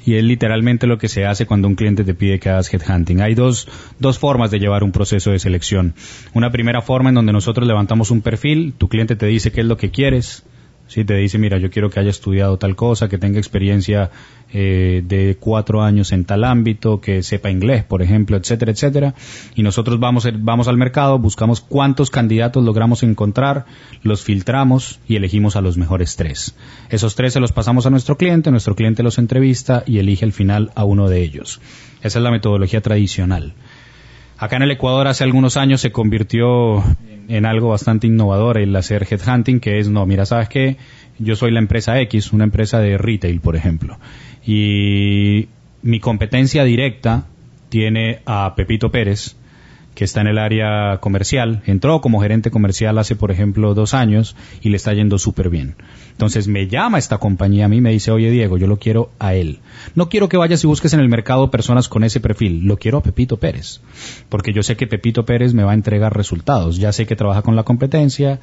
Y 0.05 0.15
es 0.15 0.25
literalmente 0.25 0.87
lo 0.87 0.99
que 0.99 1.09
se 1.09 1.25
hace 1.25 1.47
cuando 1.47 1.69
un 1.69 1.75
cliente 1.75 2.05
te 2.05 2.15
pide 2.15 2.39
que 2.39 2.51
hagas 2.51 2.73
headhunting. 2.73 3.21
Hay 3.21 3.35
dos, 3.35 3.69
dos 3.99 4.19
formas 4.19 4.51
de 4.51 4.59
llevar 4.59 4.85
un 4.85 4.93
proceso 4.93 5.31
de 5.31 5.39
selección. 5.39 5.95
Una 6.35 6.51
primera 6.51 6.83
forma 6.83 7.09
en 7.09 7.15
donde 7.15 7.33
nosotros 7.33 7.67
levantamos 7.67 8.11
un 8.11 8.21
perfil, 8.21 8.75
tu 8.77 8.89
cliente 8.89 9.17
te 9.17 9.27
dice 9.27 9.53
qué 9.53 9.63
es 9.63 9.67
lo 9.67 9.77
que 9.77 9.91
quieres, 9.91 10.45
si 10.87 11.05
te 11.05 11.15
dice, 11.15 11.39
mira, 11.39 11.59
yo 11.59 11.71
quiero 11.71 11.91
que 11.91 11.99
haya 11.99 12.11
estudiado 12.11 12.59
tal 12.59 12.77
cosa, 12.77 13.09
que 13.09 13.19
tenga 13.19 13.39
experiencia 13.39 14.11
eh, 14.53 15.03
de 15.05 15.37
cuatro 15.41 15.83
años 15.83 16.13
en 16.13 16.25
tal 16.25 16.45
ámbito, 16.45 17.01
que 17.01 17.23
sepa 17.23 17.51
inglés, 17.51 17.85
por 17.85 18.03
ejemplo, 18.03 18.37
etcétera, 18.37 18.73
etcétera. 18.73 19.15
Y 19.55 19.63
nosotros 19.63 19.99
vamos, 19.99 20.29
vamos 20.41 20.69
al 20.69 20.77
mercado, 20.77 21.19
buscamos 21.19 21.61
cuántos 21.61 22.11
candidatos 22.11 22.63
logramos 22.65 23.03
encontrar, 23.03 23.65
los 24.03 24.23
filtramos 24.23 25.01
y 25.09 25.17
elegimos 25.17 25.57
a 25.57 25.63
los 25.63 25.77
mejores 25.77 26.17
tres. 26.17 26.55
Esos 26.91 27.15
tres 27.15 27.33
se 27.33 27.41
los 27.41 27.53
pasamos 27.53 27.87
a 27.87 27.91
nuestro 27.91 28.17
cliente, 28.17 28.51
nuestro 28.51 28.77
cliente 28.77 29.03
los 29.03 29.19
entrevista 29.19 29.83
y 29.87 29.99
elige 29.99 30.25
al 30.25 30.33
final 30.33 30.71
a 30.75 30.85
uno 30.85 31.09
de 31.09 31.23
ellos. 31.23 31.61
Esa 32.03 32.19
es 32.19 32.23
la 32.23 32.31
metodología 32.31 32.83
tradicional. 32.83 33.55
Acá 34.39 34.57
en 34.57 34.63
el 34.63 34.71
Ecuador 34.73 35.07
hace 35.07 35.25
algunos 35.25 35.57
años 35.57 35.81
se 35.81 35.93
convirtió 35.93 36.83
en 37.29 37.47
algo 37.47 37.69
bastante 37.69 38.07
innovador 38.07 38.59
el 38.59 38.75
hacer 38.75 39.07
headhunting, 39.09 39.61
que 39.61 39.79
es, 39.79 39.89
no, 39.89 40.05
mira, 40.07 40.27
¿sabes 40.27 40.49
qué? 40.49 40.77
Yo 41.19 41.37
soy 41.37 41.53
la 41.53 41.61
empresa 41.61 42.01
X, 42.01 42.33
una 42.33 42.45
empresa 42.45 42.81
de 42.81 42.99
retail, 42.99 43.41
por 43.41 43.55
ejemplo, 43.55 43.99
y 44.45 45.49
mi 45.83 46.01
competencia 46.01 46.65
directa 46.65 47.27
tiene 47.69 48.21
a 48.27 48.55
Pepito 48.57 48.91
Pérez, 48.91 49.37
que 49.95 50.05
está 50.05 50.21
en 50.21 50.27
el 50.27 50.39
área 50.39 50.99
comercial, 51.01 51.63
entró 51.67 52.01
como 52.01 52.21
gerente 52.21 52.51
comercial 52.51 52.99
hace, 52.99 53.17
por 53.17 53.31
ejemplo, 53.31 53.75
dos 53.75 53.95
años 53.95 54.37
y 54.61 54.71
le 54.71 54.77
está 54.77 54.93
yendo 54.93 55.19
súper 55.19 55.51
bien. 55.51 55.77
Entonces 56.13 56.49
me 56.49 56.69
llama 56.69 56.99
esta 56.99 57.19
compañía 57.19 57.67
a 57.67 57.69
mí, 57.69 57.81
me 57.81 57.93
dice, 57.93 58.11
oye 58.11 58.31
Diego, 58.31 58.59
yo 58.59 58.67
lo 58.67 58.79
quiero 58.79 59.11
a 59.19 59.35
él. 59.35 59.61
No 59.95 60.09
quiero 60.09 60.29
que 60.29 60.37
vayas 60.37 60.63
y 60.65 60.67
busques 60.67 60.93
en 60.95 61.01
el 61.01 61.09
mercado 61.09 61.51
personas 61.51 61.89
con 61.89 62.05
ese 62.05 62.21
perfil, 62.21 62.65
lo 62.65 62.77
quiero 62.77 62.99
a 62.99 63.03
Pepito 63.03 63.39
Pérez, 63.39 63.81
porque 64.29 64.53
yo 64.53 64.63
sé 64.63 64.77
que 64.77 64.87
Pepito 64.87 65.25
Pérez 65.25 65.55
me 65.55 65.65
va 65.65 65.73
a 65.73 65.75
entregar 65.75 66.17
resultados, 66.17 66.79
ya 66.79 66.93
sé 66.93 67.07
que 67.07 67.17
trabaja 67.17 67.43
con 67.43 67.57
la 67.57 67.63
competencia, 67.63 68.41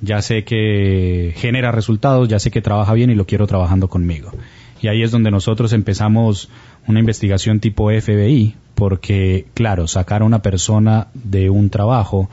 ya 0.00 0.22
sé 0.22 0.44
que 0.44 1.34
genera 1.36 1.72
resultados, 1.72 2.28
ya 2.28 2.38
sé 2.38 2.50
que 2.50 2.62
trabaja 2.62 2.92
bien 2.94 3.10
y 3.10 3.14
lo 3.14 3.26
quiero 3.26 3.46
trabajando 3.46 3.88
conmigo. 3.88 4.32
Y 4.82 4.88
ahí 4.88 5.02
es 5.02 5.10
donde 5.10 5.30
nosotros 5.30 5.72
empezamos 5.72 6.48
una 6.86 7.00
investigación 7.00 7.60
tipo 7.60 7.90
FBI, 7.90 8.56
porque, 8.74 9.46
claro, 9.54 9.86
sacar 9.86 10.22
a 10.22 10.24
una 10.24 10.42
persona 10.42 11.08
de 11.14 11.50
un 11.50 11.70
trabajo, 11.70 12.30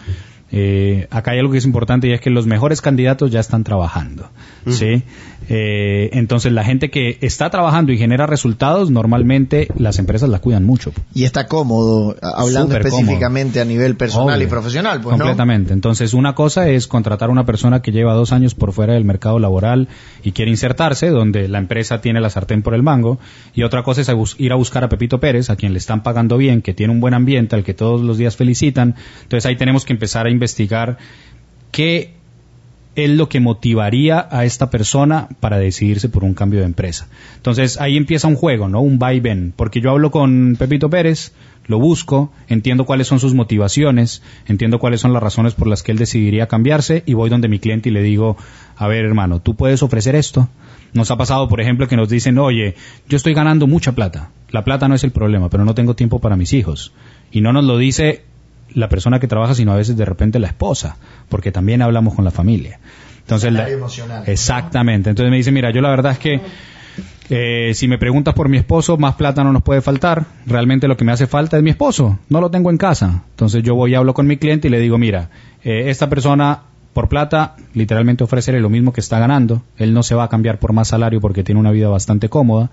eh, 0.52 1.08
acá 1.12 1.32
hay 1.32 1.40
algo 1.40 1.52
que 1.52 1.58
es 1.58 1.66
importante 1.66 2.08
y 2.08 2.14
es 2.14 2.22
que 2.22 2.30
los 2.30 2.48
mejores 2.48 2.82
candidatos 2.82 3.32
ya 3.32 3.42
están 3.42 3.66
trabajando, 3.66 4.30
¿sí? 4.70 5.04
Eh, 5.50 6.10
entonces, 6.14 6.52
la 6.52 6.64
gente 6.64 6.90
que 6.90 7.18
está 7.22 7.50
trabajando 7.50 7.92
y 7.92 7.98
genera 7.98 8.26
resultados, 8.26 8.92
normalmente 8.92 9.68
las 9.78 9.98
empresas 10.00 10.30
la 10.30 10.40
cuidan 10.40 10.66
mucho. 10.66 10.92
Y 11.14 11.24
está 11.24 11.48
cómodo, 11.48 12.16
hablando 12.22 12.76
específicamente 12.76 13.62
a 13.62 13.66
nivel 13.66 13.96
personal 13.96 14.42
y 14.42 14.48
profesional, 14.48 15.02
pues, 15.02 15.18
Completamente. 15.18 15.74
Entonces, 15.74 16.14
una 16.14 16.36
cosa 16.36 16.68
es 16.70 16.88
contratar 16.88 17.30
a 17.30 17.32
una 17.32 17.46
persona 17.46 17.82
que 17.82 17.92
lleva 17.92 18.14
dos 18.14 18.34
años 18.34 18.56
por 18.56 18.74
fuera 18.74 18.94
del 18.94 19.06
mercado 19.06 19.40
laboral 19.40 19.88
y 20.24 20.32
quiere 20.32 20.52
insertarse, 20.52 21.10
donde 21.10 21.48
la 21.48 21.60
empresa 21.60 22.02
tiene 22.02 22.20
la 22.20 22.30
sartén 22.30 22.62
por 22.62 22.74
el 22.74 22.84
mango. 22.84 23.20
Y 23.54 23.64
otra 23.64 23.84
cosa 23.84 24.02
es 24.02 24.10
ir 24.38 24.52
a 24.52 24.56
buscar 24.56 24.84
a 24.84 24.90
Pepito 24.90 25.20
Pérez, 25.20 25.50
a 25.50 25.56
quien 25.56 25.74
le 25.74 25.80
están 25.80 26.04
pagando 26.04 26.38
bien, 26.38 26.62
que 26.62 26.74
tiene 26.74 26.92
un 26.92 27.00
buen 27.00 27.14
ambiente, 27.14 27.56
al 27.56 27.64
que 27.64 27.74
todos 27.74 28.02
los 28.02 28.18
días 28.18 28.36
felicitan. 28.36 28.96
Entonces, 29.24 29.46
ahí 29.46 29.56
tenemos 29.56 29.86
que 29.86 29.94
empezar 29.94 30.26
a 30.26 30.30
investigar 30.30 30.98
qué 31.72 32.18
es 32.98 33.12
lo 33.12 33.30
que 33.30 33.40
motivaría 33.40 34.28
a 34.32 34.44
esta 34.44 34.72
persona 34.72 35.30
para 35.40 35.60
decidirse 35.60 36.10
por 36.10 36.24
un 36.24 36.34
cambio 36.34 36.62
de 36.62 36.66
empresa. 36.66 37.08
Entonces 37.36 37.80
ahí 37.80 37.96
empieza 37.96 38.28
un 38.28 38.36
juego, 38.36 38.68
¿no? 38.68 38.82
Un 38.82 38.98
va 39.02 39.14
y 39.14 39.20
ven, 39.20 39.54
porque 39.56 39.82
yo 39.82 39.92
hablo 39.92 40.10
con 40.10 40.56
Pepito 40.58 40.90
Pérez, 40.90 41.32
lo 41.68 41.78
busco, 41.78 42.32
entiendo 42.48 42.86
cuáles 42.86 43.06
son 43.06 43.20
sus 43.20 43.36
motivaciones, 43.36 44.24
entiendo 44.48 44.80
cuáles 44.80 45.00
son 45.00 45.14
las 45.14 45.22
razones 45.22 45.54
por 45.54 45.68
las 45.68 45.84
que 45.84 45.92
él 45.92 46.00
decidiría 46.00 46.48
cambiarse 46.48 47.04
y 47.06 47.14
voy 47.14 47.30
donde 47.30 47.48
mi 47.48 47.60
cliente 47.60 47.90
y 47.90 47.92
le 47.92 48.02
digo, 48.02 48.36
a 48.76 48.88
ver 48.88 49.06
hermano, 49.06 49.42
tú 49.42 49.56
puedes 49.56 49.84
ofrecer 49.84 50.16
esto. 50.16 50.50
Nos 50.94 51.12
ha 51.12 51.18
pasado, 51.18 51.48
por 51.48 51.62
ejemplo, 51.62 51.88
que 51.88 51.98
nos 51.98 52.10
dicen, 52.10 52.40
oye, 52.40 52.74
yo 53.08 53.18
estoy 53.18 53.36
ganando 53.36 53.68
mucha 53.68 53.92
plata. 53.92 54.32
La 54.50 54.64
plata 54.64 54.88
no 54.88 54.96
es 54.96 55.04
el 55.04 55.12
problema, 55.12 55.50
pero 55.50 55.66
no 55.66 55.76
tengo 55.76 55.96
tiempo 55.96 56.20
para 56.20 56.36
mis 56.36 56.54
hijos. 56.54 56.94
Y 57.32 57.42
no 57.42 57.54
nos 57.54 57.66
lo 57.66 57.78
dice 57.78 58.24
la 58.78 58.90
persona 58.90 59.20
que 59.20 59.28
trabaja, 59.28 59.56
sino 59.56 59.72
a 59.72 59.76
veces 59.76 59.98
de 59.98 60.06
repente 60.06 60.38
la 60.38 60.48
esposa, 60.48 60.98
porque 61.30 61.52
también 61.52 61.82
hablamos 61.82 62.14
con 62.14 62.24
la 62.24 62.30
familia. 62.30 62.80
Entonces, 63.22 63.52
la, 63.52 63.68
emocional, 63.68 64.24
exactamente. 64.28 65.10
Entonces 65.10 65.32
me 65.32 65.38
dice, 65.38 65.52
mira, 65.52 65.72
yo 65.72 65.82
la 65.82 65.90
verdad 65.90 66.12
es 66.12 66.20
que 66.20 66.40
eh, 67.30 67.72
si 67.74 67.88
me 67.88 67.98
preguntas 67.98 68.36
por 68.36 68.50
mi 68.50 68.58
esposo, 68.58 68.98
más 68.98 69.16
plata 69.16 69.44
no 69.44 69.52
nos 69.52 69.64
puede 69.64 69.82
faltar. 69.82 70.26
Realmente 70.46 70.88
lo 70.88 70.96
que 70.96 71.06
me 71.06 71.12
hace 71.12 71.26
falta 71.26 71.58
es 71.58 71.64
mi 71.64 71.72
esposo. 71.72 72.20
No 72.30 72.40
lo 72.40 72.52
tengo 72.52 72.70
en 72.70 72.78
casa. 72.78 73.24
Entonces 73.32 73.64
yo 73.64 73.74
voy 73.74 73.94
y 73.94 73.96
hablo 73.96 74.14
con 74.14 74.28
mi 74.28 74.38
cliente 74.38 74.68
y 74.68 74.72
le 74.72 74.80
digo, 74.80 75.00
mira, 75.00 75.32
eh, 75.64 75.86
esta 75.88 76.08
persona 76.08 76.62
por 76.94 77.10
plata 77.10 77.56
literalmente 77.74 78.24
ofrece 78.24 78.52
lo 78.60 78.70
mismo 78.70 78.94
que 78.94 79.02
está 79.02 79.18
ganando. 79.18 79.64
Él 79.78 79.92
no 79.92 80.04
se 80.04 80.14
va 80.14 80.26
a 80.26 80.30
cambiar 80.30 80.60
por 80.60 80.72
más 80.72 80.90
salario 80.90 81.20
porque 81.20 81.44
tiene 81.44 81.60
una 81.60 81.72
vida 81.72 81.90
bastante 81.90 82.30
cómoda, 82.30 82.70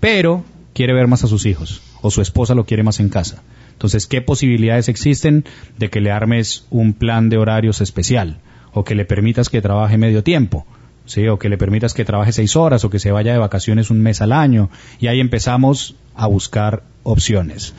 pero 0.00 0.44
quiere 0.72 0.94
ver 0.94 1.08
más 1.08 1.24
a 1.24 1.28
sus 1.28 1.44
hijos 1.44 1.82
o 2.00 2.10
su 2.10 2.22
esposa 2.22 2.54
lo 2.54 2.64
quiere 2.64 2.82
más 2.82 3.00
en 3.00 3.10
casa. 3.10 3.42
Entonces, 3.82 4.06
¿qué 4.06 4.22
posibilidades 4.22 4.88
existen 4.88 5.44
de 5.76 5.90
que 5.90 6.00
le 6.00 6.12
armes 6.12 6.66
un 6.70 6.92
plan 6.92 7.28
de 7.28 7.36
horarios 7.36 7.80
especial 7.80 8.36
o 8.72 8.84
que 8.84 8.94
le 8.94 9.04
permitas 9.04 9.48
que 9.48 9.60
trabaje 9.60 9.98
medio 9.98 10.22
tiempo? 10.22 10.64
¿sí? 11.04 11.26
o 11.26 11.36
que 11.36 11.48
le 11.48 11.58
permitas 11.58 11.92
que 11.92 12.04
trabaje 12.04 12.30
seis 12.30 12.54
horas 12.54 12.84
o 12.84 12.90
que 12.90 13.00
se 13.00 13.10
vaya 13.10 13.32
de 13.32 13.38
vacaciones 13.38 13.90
un 13.90 14.00
mes 14.00 14.22
al 14.22 14.30
año 14.30 14.70
y 15.00 15.08
ahí 15.08 15.18
empezamos 15.18 15.96
a 16.14 16.28
buscar 16.28 16.84
opciones. 17.02 17.74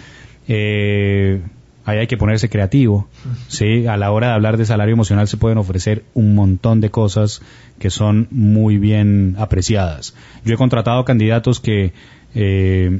Eh, 0.49 1.41
ahí 1.85 1.99
hay 1.99 2.07
que 2.07 2.17
ponerse 2.17 2.49
creativo, 2.49 3.07
¿sí? 3.47 3.87
A 3.87 3.95
la 3.95 4.11
hora 4.11 4.27
de 4.27 4.33
hablar 4.33 4.57
de 4.57 4.65
salario 4.65 4.91
emocional 4.91 5.29
se 5.29 5.37
pueden 5.37 5.57
ofrecer 5.57 6.03
un 6.13 6.35
montón 6.35 6.81
de 6.81 6.91
cosas 6.91 7.41
que 7.79 7.89
son 7.89 8.27
muy 8.29 8.77
bien 8.77 9.37
apreciadas. 9.39 10.15
Yo 10.43 10.53
he 10.53 10.57
contratado 10.57 11.05
candidatos 11.05 11.61
que 11.61 11.93
eh, 12.35 12.99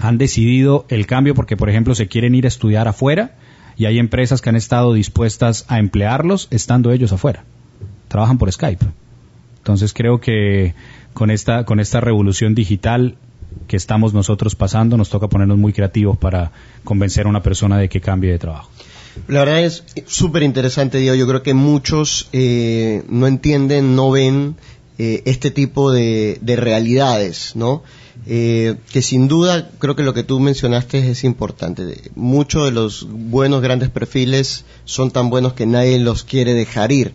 han 0.00 0.18
decidido 0.18 0.86
el 0.88 1.06
cambio 1.06 1.34
porque, 1.34 1.56
por 1.56 1.68
ejemplo, 1.68 1.94
se 1.94 2.08
quieren 2.08 2.34
ir 2.34 2.46
a 2.46 2.48
estudiar 2.48 2.88
afuera 2.88 3.32
y 3.76 3.84
hay 3.84 3.98
empresas 3.98 4.40
que 4.40 4.48
han 4.48 4.56
estado 4.56 4.92
dispuestas 4.94 5.64
a 5.68 5.78
emplearlos 5.78 6.48
estando 6.50 6.90
ellos 6.90 7.12
afuera. 7.12 7.44
Trabajan 8.08 8.38
por 8.38 8.50
Skype. 8.50 8.84
Entonces 9.58 9.92
creo 9.92 10.20
que 10.20 10.74
con 11.12 11.30
esta, 11.30 11.64
con 11.64 11.80
esta 11.80 12.00
revolución 12.00 12.54
digital 12.54 13.16
que 13.66 13.76
estamos 13.76 14.14
nosotros 14.14 14.54
pasando, 14.54 14.96
nos 14.96 15.10
toca 15.10 15.28
ponernos 15.28 15.58
muy 15.58 15.72
creativos 15.72 16.16
para 16.16 16.50
convencer 16.84 17.26
a 17.26 17.28
una 17.28 17.42
persona 17.42 17.78
de 17.78 17.88
que 17.88 18.00
cambie 18.00 18.30
de 18.30 18.38
trabajo. 18.38 18.70
La 19.28 19.40
verdad 19.40 19.64
es 19.64 19.84
súper 20.06 20.42
interesante, 20.44 20.98
Diego. 20.98 21.16
Yo 21.16 21.26
creo 21.26 21.42
que 21.42 21.52
muchos 21.52 22.28
eh, 22.32 23.02
no 23.08 23.26
entienden, 23.26 23.96
no 23.96 24.10
ven 24.10 24.56
eh, 25.02 25.22
este 25.24 25.50
tipo 25.50 25.90
de, 25.92 26.36
de 26.42 26.56
realidades, 26.56 27.56
¿no? 27.56 27.82
Eh, 28.26 28.76
que 28.92 29.00
sin 29.00 29.28
duda 29.28 29.70
creo 29.78 29.96
que 29.96 30.02
lo 30.02 30.12
que 30.12 30.24
tú 30.24 30.40
mencionaste 30.40 31.10
es 31.10 31.24
importante. 31.24 32.10
Muchos 32.14 32.66
de 32.66 32.70
los 32.70 33.06
buenos 33.08 33.62
grandes 33.62 33.88
perfiles 33.88 34.66
son 34.84 35.10
tan 35.10 35.30
buenos 35.30 35.54
que 35.54 35.64
nadie 35.64 35.98
los 35.98 36.22
quiere 36.22 36.52
dejar 36.52 36.92
ir. 36.92 37.14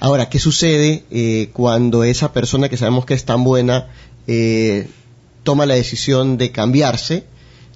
Ahora, 0.00 0.28
¿qué 0.28 0.40
sucede 0.40 1.04
eh, 1.12 1.50
cuando 1.52 2.02
esa 2.02 2.32
persona 2.32 2.68
que 2.68 2.76
sabemos 2.76 3.04
que 3.06 3.14
es 3.14 3.24
tan 3.24 3.44
buena 3.44 3.90
eh, 4.26 4.88
toma 5.44 5.66
la 5.66 5.74
decisión 5.74 6.36
de 6.36 6.50
cambiarse? 6.50 7.24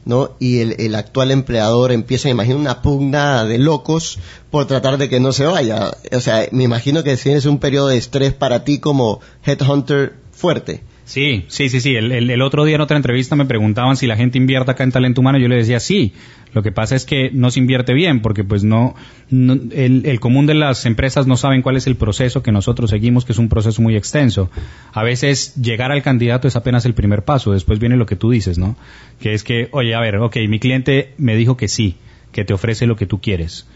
¿No? 0.04 0.30
Y 0.38 0.58
el, 0.60 0.94
actual 0.94 1.30
empleador 1.30 1.92
empieza, 1.92 2.28
imagino, 2.28 2.58
una 2.58 2.82
pugna 2.82 3.44
de 3.44 3.58
locos 3.58 4.18
por 4.50 4.66
tratar 4.66 4.98
de 4.98 5.08
que 5.08 5.20
no 5.20 5.32
se 5.32 5.46
vaya. 5.46 5.92
O 6.12 6.20
sea, 6.20 6.46
me 6.52 6.64
imagino 6.64 7.02
que 7.02 7.16
tienes 7.16 7.46
un 7.46 7.58
periodo 7.58 7.88
de 7.88 7.96
estrés 7.96 8.32
para 8.32 8.64
ti 8.64 8.78
como 8.78 9.20
headhunter 9.44 10.14
fuerte. 10.32 10.82
Sí, 11.04 11.44
sí, 11.48 11.68
sí, 11.68 11.80
sí. 11.82 11.94
El, 11.96 12.12
el- 12.12 12.40
otro 12.42 12.64
día 12.64 12.76
en 12.76 12.80
otra 12.80 12.96
entrevista 12.96 13.36
me 13.36 13.44
preguntaban 13.44 13.96
si 13.96 14.06
la 14.06 14.16
gente 14.16 14.38
invierte 14.38 14.70
acá 14.70 14.84
en 14.84 14.90
talento 14.90 15.20
humano. 15.20 15.38
Yo 15.38 15.48
le 15.48 15.56
decía 15.56 15.78
sí. 15.78 16.14
Lo 16.54 16.62
que 16.62 16.72
pasa 16.72 16.96
es 16.96 17.04
que 17.04 17.30
no 17.32 17.50
se 17.50 17.58
invierte 17.60 17.92
bien 17.92 18.22
porque 18.22 18.42
pues 18.42 18.64
no, 18.64 18.94
no- 19.28 19.52
el, 19.72 20.06
el 20.06 20.20
común 20.20 20.46
de 20.46 20.54
las 20.54 20.86
empresas 20.86 21.26
no 21.26 21.36
saben 21.36 21.60
cuál 21.60 21.76
es 21.76 21.86
el 21.86 21.96
proceso 21.96 22.42
que 22.42 22.52
nosotros 22.52 22.88
seguimos, 22.90 23.24
que 23.26 23.32
es 23.32 23.38
un 23.38 23.50
proceso 23.50 23.82
muy 23.82 23.96
extenso. 23.96 24.50
A 24.92 25.02
veces 25.02 25.54
llegar 25.56 25.92
al 25.92 26.02
candidato 26.02 26.48
es 26.48 26.56
apenas 26.56 26.86
el 26.86 26.94
primer 26.94 27.22
paso. 27.24 27.52
Después 27.52 27.78
viene 27.80 27.96
lo 27.96 28.06
que 28.06 28.16
tú 28.16 28.30
dices, 28.30 28.56
¿no? 28.56 28.76
Que 29.20 29.34
es 29.34 29.44
que, 29.44 29.68
oye, 29.72 29.94
a 29.94 30.00
ver, 30.00 30.16
ok, 30.16 30.36
mi 30.48 30.58
cliente 30.58 31.12
me 31.18 31.36
dijo 31.36 31.56
que 31.58 31.68
sí, 31.68 31.96
que 32.32 32.44
te 32.46 32.54
ofrece 32.54 32.86
lo 32.86 32.96
que 32.96 33.06
tú 33.06 33.20
quieres. 33.20 33.66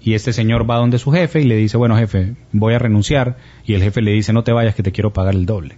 Y 0.00 0.14
este 0.14 0.32
señor 0.32 0.68
va 0.68 0.76
donde 0.76 0.98
su 0.98 1.10
jefe 1.10 1.42
y 1.42 1.44
le 1.44 1.56
dice, 1.56 1.76
bueno 1.76 1.96
jefe, 1.98 2.34
voy 2.52 2.72
a 2.72 2.78
renunciar. 2.78 3.36
Y 3.66 3.74
el 3.74 3.82
jefe 3.82 4.00
le 4.00 4.12
dice, 4.12 4.32
no 4.32 4.42
te 4.44 4.52
vayas 4.52 4.74
que 4.74 4.82
te 4.82 4.92
quiero 4.92 5.12
pagar 5.12 5.34
el 5.34 5.44
doble. 5.44 5.76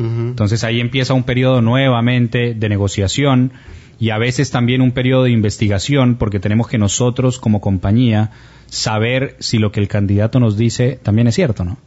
Entonces 0.00 0.64
ahí 0.64 0.80
empieza 0.80 1.14
un 1.14 1.24
periodo 1.24 1.62
nuevamente 1.62 2.54
de 2.54 2.68
negociación 2.68 3.52
y 3.98 4.10
a 4.10 4.18
veces 4.18 4.50
también 4.50 4.82
un 4.82 4.92
periodo 4.92 5.24
de 5.24 5.30
investigación 5.30 6.16
porque 6.16 6.40
tenemos 6.40 6.68
que 6.68 6.78
nosotros 6.78 7.38
como 7.38 7.60
compañía 7.60 8.30
saber 8.66 9.36
si 9.38 9.58
lo 9.58 9.70
que 9.72 9.80
el 9.80 9.88
candidato 9.88 10.40
nos 10.40 10.56
dice 10.56 10.98
también 11.02 11.28
es 11.28 11.34
cierto, 11.34 11.64
¿no? 11.64 11.78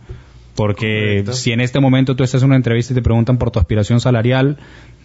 Porque 0.56 1.24
si 1.34 1.52
en 1.52 1.62
este 1.62 1.80
momento 1.80 2.16
tú 2.16 2.24
estás 2.24 2.42
en 2.42 2.48
una 2.48 2.56
entrevista 2.56 2.92
y 2.94 2.96
te 2.96 3.04
preguntan 3.04 3.38
por 3.38 3.52
tu 3.52 3.60
aspiración 3.60 4.00
salarial, 4.00 4.58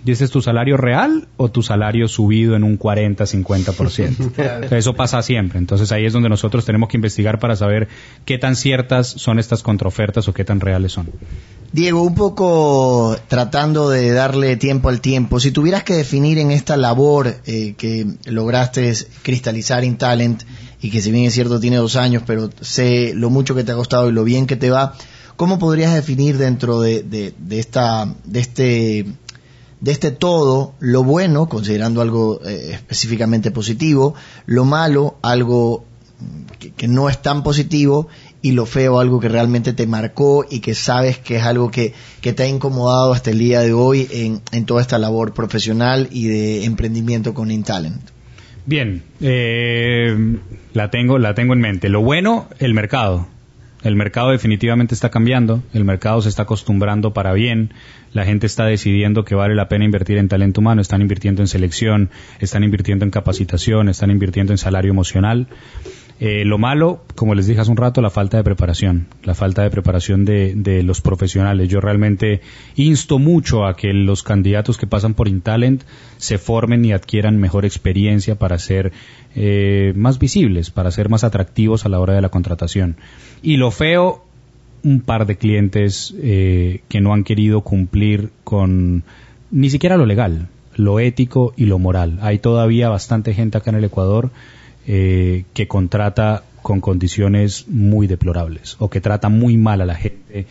¿dices 0.04 0.30
tu 0.30 0.42
salario 0.42 0.76
real 0.76 1.28
o 1.36 1.50
tu 1.50 1.62
salario 1.62 2.08
subido 2.08 2.56
en 2.56 2.64
un 2.64 2.78
40-50%? 2.78 4.70
Eso 4.76 4.94
pasa 4.94 5.22
siempre. 5.22 5.58
Entonces 5.58 5.92
ahí 5.92 6.04
es 6.06 6.12
donde 6.12 6.28
nosotros 6.28 6.64
tenemos 6.64 6.88
que 6.88 6.96
investigar 6.96 7.38
para 7.38 7.56
saber 7.56 7.88
qué 8.24 8.38
tan 8.38 8.56
ciertas 8.56 9.08
son 9.08 9.38
estas 9.38 9.62
contraofertas 9.62 10.28
o 10.28 10.34
qué 10.34 10.44
tan 10.44 10.60
reales 10.60 10.92
son. 10.92 11.08
Diego, 11.72 12.02
un 12.02 12.14
poco 12.14 13.16
tratando 13.28 13.88
de 13.88 14.10
darle 14.10 14.56
tiempo 14.56 14.88
al 14.90 15.00
tiempo, 15.00 15.40
si 15.40 15.52
tuvieras 15.52 15.84
que 15.84 15.94
definir 15.94 16.38
en 16.38 16.50
esta 16.50 16.76
labor 16.76 17.34
eh, 17.46 17.74
que 17.78 18.06
lograste 18.26 18.92
cristalizar 19.22 19.82
en 19.84 19.96
Talent 19.96 20.42
y 20.82 20.90
que 20.90 21.00
si 21.00 21.10
bien 21.10 21.24
es 21.24 21.32
cierto 21.34 21.60
tiene 21.60 21.76
dos 21.76 21.96
años, 21.96 22.24
pero 22.26 22.50
sé 22.60 23.12
lo 23.14 23.30
mucho 23.30 23.54
que 23.54 23.64
te 23.64 23.72
ha 23.72 23.76
costado 23.76 24.10
y 24.10 24.12
lo 24.12 24.24
bien 24.24 24.46
que 24.46 24.56
te 24.56 24.68
va, 24.70 24.94
¿cómo 25.36 25.58
podrías 25.58 25.94
definir 25.94 26.36
dentro 26.36 26.80
de, 26.82 27.02
de- 27.04 27.32
de 27.38 27.58
esta, 27.58 28.12
de 28.24 28.40
este, 28.40 29.06
de 29.82 29.90
este 29.90 30.12
todo 30.12 30.74
lo 30.78 31.02
bueno, 31.02 31.48
considerando 31.48 32.00
algo 32.00 32.40
eh, 32.46 32.70
específicamente 32.72 33.50
positivo, 33.50 34.14
lo 34.46 34.64
malo, 34.64 35.16
algo 35.22 35.84
que, 36.60 36.70
que 36.70 36.86
no 36.86 37.10
es 37.10 37.20
tan 37.20 37.42
positivo 37.42 38.06
y 38.42 38.52
lo 38.52 38.64
feo, 38.64 39.00
algo 39.00 39.18
que 39.18 39.28
realmente 39.28 39.72
te 39.72 39.88
marcó 39.88 40.46
y 40.48 40.60
que 40.60 40.74
sabes 40.74 41.18
que 41.18 41.36
es 41.36 41.42
algo 41.42 41.72
que, 41.72 41.94
que 42.20 42.32
te 42.32 42.44
ha 42.44 42.48
incomodado 42.48 43.12
hasta 43.12 43.30
el 43.30 43.40
día 43.40 43.60
de 43.60 43.72
hoy 43.72 44.08
en, 44.12 44.40
en 44.52 44.66
toda 44.66 44.80
esta 44.80 44.98
labor 44.98 45.34
profesional 45.34 46.08
y 46.12 46.28
de 46.28 46.64
emprendimiento 46.64 47.34
con 47.34 47.50
InTalent. 47.50 48.00
Bien, 48.64 49.02
eh, 49.20 50.38
la 50.74 50.90
tengo, 50.92 51.18
la 51.18 51.34
tengo 51.34 51.54
en 51.54 51.60
mente. 51.60 51.88
Lo 51.88 52.02
bueno, 52.02 52.48
el 52.60 52.72
mercado. 52.72 53.26
El 53.82 53.96
mercado 53.96 54.30
definitivamente 54.30 54.94
está 54.94 55.10
cambiando, 55.10 55.62
el 55.72 55.84
mercado 55.84 56.22
se 56.22 56.28
está 56.28 56.42
acostumbrando 56.42 57.12
para 57.12 57.32
bien, 57.32 57.74
la 58.12 58.24
gente 58.24 58.46
está 58.46 58.64
decidiendo 58.64 59.24
que 59.24 59.34
vale 59.34 59.56
la 59.56 59.68
pena 59.68 59.84
invertir 59.84 60.18
en 60.18 60.28
talento 60.28 60.60
humano, 60.60 60.80
están 60.80 61.02
invirtiendo 61.02 61.42
en 61.42 61.48
selección, 61.48 62.10
están 62.38 62.62
invirtiendo 62.62 63.04
en 63.04 63.10
capacitación, 63.10 63.88
están 63.88 64.10
invirtiendo 64.10 64.52
en 64.52 64.58
salario 64.58 64.92
emocional. 64.92 65.48
Eh, 66.20 66.44
lo 66.44 66.58
malo, 66.58 67.02
como 67.16 67.34
les 67.34 67.46
dije 67.46 67.60
hace 67.60 67.70
un 67.70 67.76
rato, 67.76 68.00
la 68.00 68.10
falta 68.10 68.36
de 68.36 68.44
preparación, 68.44 69.08
la 69.24 69.34
falta 69.34 69.62
de 69.62 69.70
preparación 69.70 70.24
de, 70.24 70.54
de 70.54 70.82
los 70.82 71.00
profesionales. 71.00 71.68
Yo 71.68 71.80
realmente 71.80 72.40
insto 72.76 73.18
mucho 73.18 73.66
a 73.66 73.76
que 73.76 73.92
los 73.92 74.22
candidatos 74.22 74.78
que 74.78 74.86
pasan 74.86 75.14
por 75.14 75.26
Intalent 75.26 75.82
se 76.18 76.38
formen 76.38 76.84
y 76.84 76.92
adquieran 76.92 77.38
mejor 77.38 77.64
experiencia 77.64 78.36
para 78.36 78.58
ser 78.58 78.92
eh, 79.34 79.92
más 79.96 80.18
visibles, 80.18 80.70
para 80.70 80.90
ser 80.90 81.08
más 81.08 81.24
atractivos 81.24 81.84
a 81.84 81.88
la 81.88 81.98
hora 81.98 82.14
de 82.14 82.22
la 82.22 82.28
contratación. 82.28 82.96
Y 83.42 83.56
lo 83.56 83.70
feo, 83.70 84.24
un 84.84 85.00
par 85.00 85.26
de 85.26 85.36
clientes 85.36 86.14
eh, 86.22 86.82
que 86.88 87.00
no 87.00 87.14
han 87.14 87.24
querido 87.24 87.62
cumplir 87.62 88.30
con 88.44 89.04
ni 89.50 89.70
siquiera 89.70 89.96
lo 89.96 90.06
legal, 90.06 90.48
lo 90.76 91.00
ético 91.00 91.52
y 91.56 91.66
lo 91.66 91.78
moral. 91.78 92.18
Hay 92.22 92.38
todavía 92.38 92.88
bastante 92.88 93.34
gente 93.34 93.58
acá 93.58 93.70
en 93.70 93.76
el 93.76 93.84
Ecuador 93.84 94.30
eh, 94.86 95.44
que 95.54 95.68
contrata 95.68 96.44
con 96.62 96.80
condiciones 96.80 97.66
muy 97.68 98.06
deplorables 98.06 98.76
o 98.78 98.88
que 98.88 99.00
trata 99.00 99.28
muy 99.28 99.56
mal 99.56 99.80
a 99.80 99.86
la 99.86 99.94
gente 99.94 100.46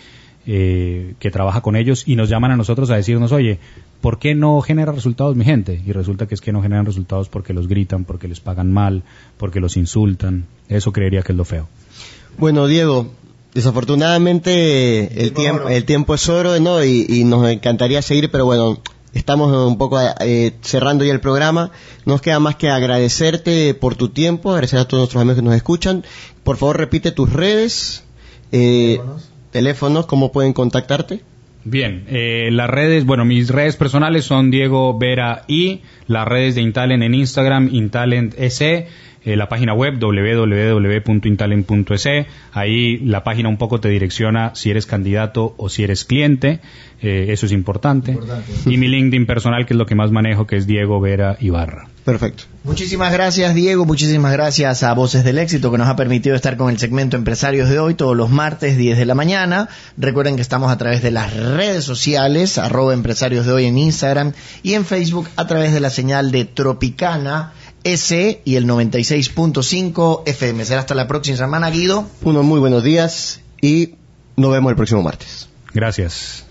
eh, 0.47 1.13
que 1.19 1.29
trabaja 1.29 1.61
con 1.61 1.75
ellos 1.75 2.03
y 2.07 2.15
nos 2.15 2.27
llaman 2.27 2.49
a 2.49 2.57
nosotros 2.57 2.89
a 2.89 2.95
decirnos, 2.95 3.31
oye, 3.31 3.59
¿por 4.01 4.17
qué 4.17 4.33
no 4.33 4.59
genera 4.61 4.91
resultados 4.91 5.35
mi 5.35 5.45
gente? 5.45 5.79
Y 5.85 5.91
resulta 5.91 6.27
que 6.27 6.33
es 6.33 6.41
que 6.41 6.51
no 6.51 6.63
generan 6.63 6.87
resultados 6.87 7.29
porque 7.29 7.53
los 7.53 7.67
gritan, 7.67 8.05
porque 8.05 8.27
les 8.27 8.39
pagan 8.39 8.71
mal, 8.71 9.03
porque 9.37 9.59
los 9.59 9.77
insultan. 9.77 10.47
Eso 10.67 10.91
creería 10.91 11.21
que 11.21 11.33
es 11.33 11.37
lo 11.37 11.45
feo. 11.45 11.69
Bueno, 12.39 12.65
Diego, 12.65 13.11
desafortunadamente 13.53 15.23
el 15.23 15.31
tiempo, 15.33 15.69
el 15.69 15.85
tiempo 15.85 16.15
es 16.15 16.27
oro, 16.27 16.59
¿no? 16.59 16.83
Y, 16.83 17.05
y 17.07 17.23
nos 17.23 17.47
encantaría 17.47 18.01
seguir, 18.01 18.31
pero 18.31 18.45
bueno, 18.45 18.79
estamos 19.13 19.51
un 19.67 19.77
poco 19.77 19.99
eh, 20.19 20.53
cerrando 20.61 21.03
ya 21.03 21.13
el 21.13 21.19
programa. 21.19 21.71
Nos 22.05 22.21
queda 22.21 22.39
más 22.39 22.55
que 22.55 22.69
agradecerte 22.69 23.73
por 23.73 23.95
tu 23.95 24.09
tiempo, 24.09 24.51
agradecer 24.51 24.79
a 24.79 24.87
todos 24.87 25.01
nuestros 25.01 25.21
amigos 25.21 25.37
que 25.37 25.45
nos 25.45 25.55
escuchan. 25.55 26.03
Por 26.43 26.57
favor, 26.57 26.77
repite 26.77 27.11
tus 27.11 27.31
redes, 27.31 28.03
eh, 28.51 28.99
teléfonos, 29.51 30.05
cómo 30.05 30.31
pueden 30.31 30.53
contactarte. 30.53 31.21
Bien, 31.63 32.05
eh, 32.07 32.49
las 32.51 32.69
redes, 32.69 33.05
bueno, 33.05 33.23
mis 33.23 33.49
redes 33.49 33.75
personales 33.75 34.25
son 34.25 34.49
Diego 34.49 34.97
Vera 34.97 35.43
y 35.47 35.81
las 36.07 36.27
redes 36.27 36.55
de 36.55 36.61
Intalent 36.61 37.03
en 37.03 37.13
Instagram, 37.13 37.69
Intalent 37.71 38.33
SE, 38.49 38.87
eh, 39.23 39.35
la 39.35 39.47
página 39.49 39.73
web 39.73 39.99
www.intalent.es. 39.99 42.07
Ahí 42.53 42.97
la 42.99 43.23
página 43.23 43.49
un 43.49 43.57
poco 43.57 43.79
te 43.79 43.89
direcciona 43.89 44.55
si 44.55 44.71
eres 44.71 44.87
candidato 44.87 45.53
o 45.57 45.69
si 45.69 45.83
eres 45.83 46.05
cliente, 46.05 46.59
eh, 47.01 47.27
eso 47.29 47.45
es 47.45 47.51
importante. 47.51 48.17
Y 48.65 48.77
mi 48.77 48.87
LinkedIn 48.87 49.27
personal, 49.27 49.65
que 49.65 49.73
es 49.73 49.77
lo 49.77 49.85
que 49.85 49.95
más 49.95 50.11
manejo, 50.11 50.47
que 50.47 50.55
es 50.57 50.65
Diego 50.65 50.99
Vera 50.99 51.37
Ibarra. 51.39 51.87
Perfecto. 52.03 52.45
Muchísimas 52.63 53.13
gracias 53.13 53.53
Diego, 53.53 53.85
muchísimas 53.85 54.33
gracias 54.33 54.81
a 54.81 54.91
Voces 54.93 55.23
del 55.23 55.37
Éxito 55.37 55.71
que 55.71 55.77
nos 55.77 55.87
ha 55.87 55.95
permitido 55.95 56.35
estar 56.35 56.57
con 56.57 56.71
el 56.71 56.79
segmento 56.79 57.15
Empresarios 57.15 57.69
de 57.69 57.77
hoy 57.77 57.93
todos 57.93 58.17
los 58.17 58.31
martes 58.31 58.75
10 58.75 58.97
de 58.97 59.05
la 59.05 59.13
mañana. 59.13 59.69
Recuerden 59.97 60.35
que 60.35 60.41
estamos 60.41 60.71
a 60.71 60.79
través 60.79 61.03
de 61.03 61.11
las 61.11 61.35
redes 61.35 61.83
sociales, 61.83 62.57
arroba 62.57 62.95
Empresarios 62.95 63.45
de 63.45 63.51
hoy 63.51 63.65
en 63.65 63.77
Instagram 63.77 64.33
y 64.63 64.73
en 64.73 64.85
Facebook 64.85 65.29
a 65.35 65.45
través 65.45 65.73
de 65.73 65.79
la 65.79 65.91
señal 65.91 66.31
de 66.31 66.45
Tropicana 66.45 67.53
S 67.83 68.41
y 68.43 68.55
el 68.55 68.67
96.5 68.67 70.23
FM. 70.25 70.65
Será 70.65 70.81
hasta 70.81 70.95
la 70.95 71.07
próxima 71.07 71.37
semana, 71.37 71.69
Guido. 71.69 72.07
Unos 72.23 72.43
muy 72.43 72.59
buenos 72.59 72.83
días 72.83 73.41
y 73.61 73.95
nos 74.37 74.51
vemos 74.51 74.71
el 74.71 74.75
próximo 74.75 75.01
martes. 75.01 75.49
Gracias. 75.73 76.50